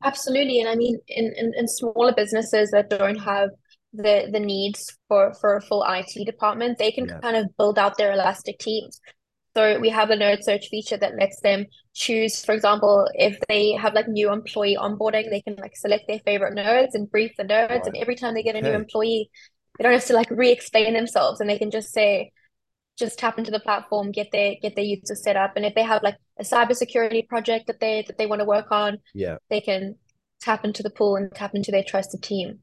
Absolutely. 0.05 0.61
And 0.61 0.69
I 0.69 0.75
mean, 0.75 0.99
in, 1.09 1.33
in, 1.37 1.53
in 1.57 1.69
smaller 1.69 2.13
businesses 2.13 2.71
that 2.73 2.91
don't 2.91 3.19
have 3.19 3.51
the 3.93 4.29
the 4.33 4.41
needs 4.41 4.97
for, 5.09 5.35
for 5.35 5.57
a 5.57 5.61
full 5.63 5.85
IT 5.85 6.25
department, 6.25 6.79
they 6.79 6.91
can 6.93 7.07
Yeah. 7.07 7.21
kind 7.23 7.37
of 7.37 7.47
build 7.59 7.79
out 7.79 7.97
their 7.99 8.13
elastic 8.13 8.59
teams. 8.59 9.01
So 9.55 9.79
we 9.79 9.91
have 9.91 10.11
a 10.11 10.17
nerd 10.17 10.43
search 10.43 10.69
feature 10.69 10.97
that 10.97 11.17
lets 11.21 11.41
them 11.41 11.67
choose, 11.95 12.43
for 12.45 12.55
example, 12.55 13.07
if 13.15 13.39
they 13.49 13.73
have 13.73 13.93
like 13.95 14.09
new 14.09 14.33
employee 14.33 14.79
onboarding, 14.81 15.29
they 15.31 15.43
can 15.43 15.57
like 15.57 15.77
select 15.77 16.05
their 16.09 16.21
favorite 16.21 16.57
nerds 16.57 16.95
and 16.95 17.11
brief 17.11 17.33
the 17.37 17.45
nerds. 17.45 17.69
Right. 17.71 17.87
And 17.87 17.97
every 17.97 18.17
time 18.17 18.35
they 18.35 18.43
get 18.43 18.57
a 18.57 18.63
new 18.63 18.73
employee, 18.73 19.31
they 19.79 19.85
don't 19.85 19.93
have 19.93 20.07
to 20.07 20.15
like 20.15 20.31
re-explain 20.31 20.95
themselves 20.95 21.41
and 21.41 21.51
they 21.51 21.59
can 21.59 21.71
just 21.71 21.93
say, 21.93 22.33
just 23.07 23.19
tap 23.19 23.39
into 23.39 23.51
the 23.51 23.61
platform, 23.61 24.13
get 24.13 24.29
their 24.33 24.55
get 24.63 24.75
their 24.77 24.85
user 24.85 25.15
set 25.15 25.37
up. 25.37 25.53
And 25.57 25.65
if 25.65 25.75
they 25.75 25.83
have 25.83 26.03
like 26.03 26.17
a 26.39 26.45
cybersecurity 26.45 27.29
project 27.29 27.67
that 27.69 27.81
they 27.81 28.05
that 28.07 28.17
they 28.19 28.27
want 28.27 28.41
to 28.41 28.47
work 28.57 28.71
on, 28.71 28.99
Yeah. 29.15 29.37
they 29.51 29.61
can 29.61 29.97
tap 30.41 30.65
into 30.65 30.83
the 30.83 30.91
pool 30.91 31.17
and 31.17 31.33
tap 31.35 31.55
into 31.55 31.71
their 31.71 31.85
trusted 31.85 32.23
team. 32.23 32.59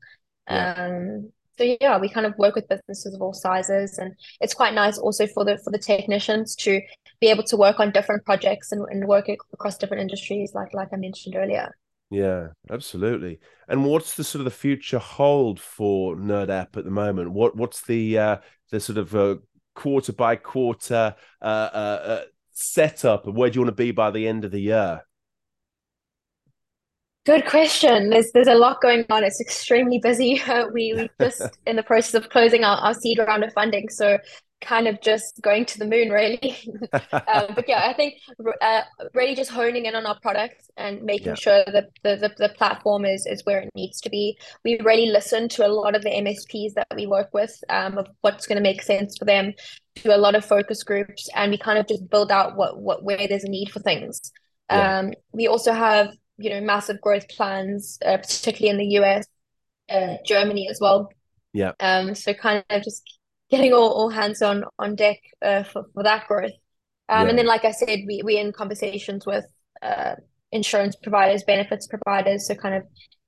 Yeah. 0.50 0.74
Um, 0.75 1.31
so 1.58 1.63
yeah, 1.81 1.98
we 2.00 2.10
kind 2.10 2.25
of 2.25 2.34
work 2.38 2.55
with 2.55 2.69
businesses 2.69 3.13
of 3.13 3.22
all 3.22 3.34
sizes, 3.34 3.98
and 3.98 4.15
it's 4.39 4.53
quite 4.53 4.74
nice 4.74 4.98
also 4.98 5.27
for 5.27 5.43
the 5.43 5.58
for 5.63 5.72
the 5.72 5.77
technicians 5.77 6.55
to 6.58 6.81
be 7.19 7.27
able 7.27 7.43
to 7.43 7.58
work 7.58 7.79
on 7.81 7.91
different 7.91 8.24
projects 8.25 8.72
and, 8.72 8.86
and 8.89 9.05
work 9.08 9.27
across 9.53 9.77
different 9.77 10.01
industries, 10.01 10.53
like 10.53 10.74
like 10.74 10.89
I 10.93 10.98
mentioned 10.98 11.36
earlier. 11.36 11.75
Yeah, 12.10 12.50
absolutely. 12.69 13.39
And 13.67 13.86
what's 13.86 14.15
the 14.15 14.24
sort 14.24 14.39
of 14.39 14.46
the 14.46 14.51
future 14.51 14.98
hold 15.00 15.60
for 15.60 16.15
Nerd 16.15 16.50
App 16.50 16.75
at 16.75 16.86
the 16.86 16.91
moment? 16.91 17.31
What 17.31 17.55
what's 17.55 17.81
the 17.84 18.17
uh 18.17 18.38
the 18.72 18.79
sort 18.79 18.98
of 18.98 19.15
uh, 19.15 19.36
quarter 19.79 20.12
by 20.12 20.36
quarter 20.36 21.15
uh, 21.41 21.45
uh, 21.45 21.45
uh 21.45 22.21
setup 22.51 23.25
and 23.25 23.36
where 23.38 23.50
do 23.50 23.55
you 23.55 23.62
want 23.62 23.75
to 23.75 23.83
be 23.83 23.91
by 23.91 24.12
the 24.12 24.27
end 24.27 24.43
of 24.43 24.51
the 24.51 24.59
year? 24.59 25.01
Good 27.25 27.45
question. 27.45 28.09
There's 28.09 28.31
there's 28.33 28.48
a 28.48 28.55
lot 28.55 28.81
going 28.81 29.05
on. 29.09 29.24
It's 29.24 29.39
extremely 29.39 30.00
busy. 30.00 30.41
Uh, 30.41 30.65
we 30.74 30.93
we 30.93 31.09
just 31.21 31.57
in 31.65 31.75
the 31.77 31.83
process 31.83 32.15
of 32.15 32.29
closing 32.29 32.63
our, 32.63 32.77
our 32.77 32.93
seed 32.93 33.19
round 33.19 33.43
of 33.43 33.53
funding, 33.53 33.88
so 33.89 34.17
kind 34.61 34.87
of 34.87 35.01
just 35.01 35.41
going 35.41 35.65
to 35.65 35.79
the 35.79 35.85
moon, 35.87 36.09
really. 36.09 36.57
Um, 37.27 37.53
but 37.55 37.69
yeah, 37.69 37.85
I 37.87 37.93
think 37.93 38.15
uh, 38.61 38.81
really 39.13 39.35
just 39.35 39.51
honing 39.51 39.85
in 39.85 39.95
on 39.95 40.05
our 40.05 40.19
products 40.19 40.69
and 40.77 41.03
making 41.03 41.36
Yeah. 41.36 41.36
sure 41.36 41.63
that 41.65 41.89
the, 42.03 42.15
the 42.17 42.34
the 42.38 42.49
platform 42.49 43.05
is 43.05 43.25
is 43.27 43.45
where 43.45 43.60
it 43.62 43.69
needs 43.75 44.01
to 44.01 44.10
be. 44.10 44.38
We 44.65 44.79
really 44.84 45.07
listen 45.07 45.47
to 45.49 45.65
a 45.65 45.69
lot 45.69 45.95
of 45.95 46.01
the 46.01 46.15
MSPs 46.15 46.73
that 46.73 46.88
we 46.95 47.05
work 47.07 47.29
with, 47.34 47.55
um, 47.69 47.97
of 47.99 48.07
what's 48.21 48.47
going 48.47 48.57
to 48.57 48.63
make 48.63 48.81
sense 48.81 49.15
for 49.17 49.25
them. 49.25 49.53
Do 49.95 50.13
a 50.13 50.17
lot 50.17 50.36
of 50.36 50.45
focus 50.45 50.84
groups, 50.84 51.29
and 51.36 51.51
we 51.51 51.57
kind 51.57 51.77
of 51.77 51.88
just 51.88 52.10
build 52.10 52.31
out 52.31 52.55
what 52.55 52.79
what 52.81 53.03
where 53.03 53.27
there's 53.27 53.43
a 53.43 53.49
need 53.49 53.71
for 53.71 53.79
things. 53.79 54.31
Yeah. 54.71 54.93
Um, 54.99 55.13
we 55.34 55.47
also 55.47 55.73
have 55.73 56.13
you 56.38 56.49
know 56.49 56.62
massive 56.62 57.01
growth 57.01 57.27
plans, 57.29 57.97
uh, 58.05 58.17
particularly 58.17 58.69
in 58.69 58.77
the 58.77 58.95
US, 59.03 59.25
uh, 59.89 60.15
Germany 60.25 60.67
as 60.69 60.79
well. 60.81 61.10
Yeah. 61.53 61.73
Um, 61.79 62.15
so 62.15 62.34
kind 62.34 62.63
of 62.69 62.84
just 62.84 63.03
getting 63.51 63.73
all, 63.73 63.89
all 63.91 64.09
hands 64.09 64.41
on 64.41 64.63
on 64.77 64.95
deck 64.95 65.19
uh, 65.41 65.63
for 65.63 65.85
for 65.93 66.03
that 66.03 66.27
growth. 66.27 66.51
Um, 67.09 67.23
Yeah. 67.23 67.29
and 67.29 67.38
then, 67.38 67.47
like 67.47 67.65
I 67.65 67.71
said, 67.71 67.99
we 68.07 68.21
we're 68.23 68.39
in 68.39 68.51
conversations 68.53 69.25
with 69.25 69.45
uh, 69.81 70.15
insurance 70.51 70.95
providers, 70.95 71.43
benefits 71.43 71.88
providers, 71.88 72.47
so 72.47 72.55
kind 72.55 72.75
of 72.75 72.83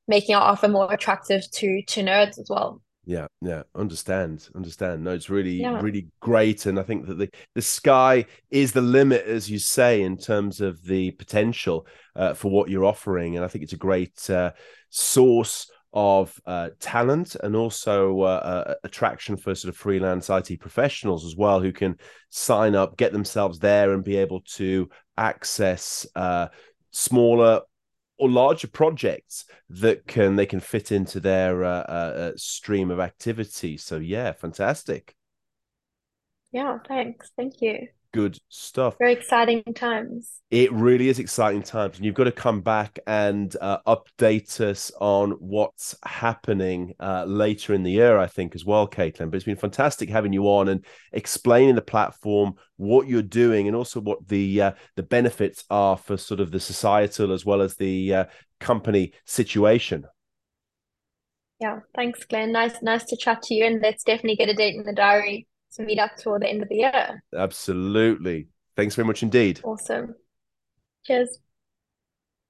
making 0.07 0.35
our 0.35 0.43
offer 0.43 0.67
more 0.67 0.91
attractive 0.93 1.43
to 1.51 1.81
to 1.83 2.01
nerds 2.01 2.39
as 2.39 2.47
well. 2.49 2.81
Yeah, 3.03 3.25
yeah, 3.41 3.63
understand, 3.73 4.47
understand. 4.55 5.03
No, 5.03 5.11
it's 5.11 5.29
really, 5.29 5.55
Yeah. 5.61 5.81
really 5.81 6.09
great, 6.19 6.67
and 6.67 6.79
I 6.79 6.83
think 6.83 7.07
that 7.07 7.17
the 7.17 7.29
the 7.55 7.61
sky 7.61 8.25
is 8.51 8.73
the 8.73 8.81
limit, 8.81 9.25
as 9.25 9.49
you 9.49 9.57
say, 9.57 10.03
in 10.03 10.17
terms 10.17 10.61
of 10.61 10.83
the 10.83 11.11
potential 11.11 11.87
uh, 12.15 12.35
for 12.35 12.51
what 12.51 12.69
you're 12.69 12.85
offering, 12.85 13.35
and 13.35 13.43
I 13.43 13.47
think 13.47 13.63
it's 13.63 13.73
a 13.73 13.77
great 13.77 14.29
uh, 14.29 14.51
source 14.89 15.71
of 15.93 16.39
uh, 16.45 16.69
talent 16.79 17.35
and 17.35 17.55
also 17.55 18.21
uh, 18.21 18.25
uh, 18.67 18.73
attraction 18.83 19.35
for 19.35 19.53
sort 19.53 19.73
of 19.73 19.77
freelance 19.77 20.29
IT 20.29 20.59
professionals 20.59 21.25
as 21.25 21.35
well, 21.35 21.59
who 21.59 21.71
can 21.71 21.97
sign 22.29 22.75
up, 22.75 22.97
get 22.97 23.11
themselves 23.11 23.59
there, 23.59 23.93
and 23.93 24.03
be 24.03 24.17
able 24.17 24.41
to 24.41 24.89
access 25.17 26.05
uh, 26.15 26.47
smaller 26.91 27.61
or 28.17 28.29
larger 28.29 28.67
projects 28.67 29.45
that 29.69 30.05
can 30.05 30.35
they 30.35 30.45
can 30.45 30.59
fit 30.59 30.91
into 30.91 31.19
their 31.19 31.63
uh, 31.63 31.81
uh, 31.81 32.31
stream 32.35 32.91
of 32.91 32.99
activity. 32.99 33.77
So 33.77 33.97
yeah, 33.97 34.31
fantastic, 34.31 35.15
Yeah, 36.51 36.79
thanks. 36.87 37.31
Thank 37.35 37.61
you. 37.61 37.87
Good 38.13 38.37
stuff. 38.49 38.97
Very 38.99 39.13
exciting 39.13 39.63
times. 39.73 40.41
It 40.49 40.69
really 40.73 41.07
is 41.07 41.17
exciting 41.17 41.63
times, 41.63 41.95
and 41.95 42.05
you've 42.05 42.15
got 42.15 42.25
to 42.25 42.31
come 42.33 42.59
back 42.59 42.99
and 43.07 43.55
uh, 43.61 43.77
update 43.87 44.59
us 44.59 44.91
on 44.99 45.31
what's 45.39 45.95
happening 46.03 46.93
uh, 46.99 47.23
later 47.23 47.73
in 47.73 47.83
the 47.83 47.91
year, 47.91 48.17
I 48.17 48.27
think, 48.27 48.53
as 48.53 48.65
well, 48.65 48.85
Caitlin. 48.85 49.31
But 49.31 49.35
it's 49.35 49.45
been 49.45 49.55
fantastic 49.55 50.09
having 50.09 50.33
you 50.33 50.43
on 50.47 50.67
and 50.67 50.85
explaining 51.13 51.75
the 51.75 51.81
platform, 51.81 52.55
what 52.75 53.07
you're 53.07 53.21
doing, 53.21 53.67
and 53.67 53.77
also 53.77 54.01
what 54.01 54.27
the 54.27 54.61
uh, 54.61 54.71
the 54.97 55.03
benefits 55.03 55.63
are 55.69 55.95
for 55.95 56.17
sort 56.17 56.41
of 56.41 56.51
the 56.51 56.59
societal 56.59 57.31
as 57.31 57.45
well 57.45 57.61
as 57.61 57.75
the 57.75 58.13
uh, 58.13 58.25
company 58.59 59.13
situation. 59.23 60.03
Yeah, 61.61 61.79
thanks, 61.95 62.25
Glen. 62.25 62.51
Nice, 62.51 62.81
nice 62.81 63.05
to 63.05 63.15
chat 63.15 63.41
to 63.43 63.53
you, 63.53 63.63
and 63.63 63.81
let's 63.81 64.03
definitely 64.03 64.35
get 64.35 64.49
a 64.49 64.53
date 64.53 64.75
in 64.75 64.83
the 64.83 64.93
diary 64.93 65.47
to 65.73 65.83
meet 65.83 65.99
up 65.99 66.15
toward 66.17 66.41
the 66.41 66.49
end 66.49 66.61
of 66.63 66.69
the 66.69 66.75
year. 66.75 67.23
Absolutely. 67.35 68.47
Thanks 68.75 68.95
very 68.95 69.05
much 69.05 69.23
indeed. 69.23 69.59
Awesome. 69.63 70.15
Cheers. 71.05 71.39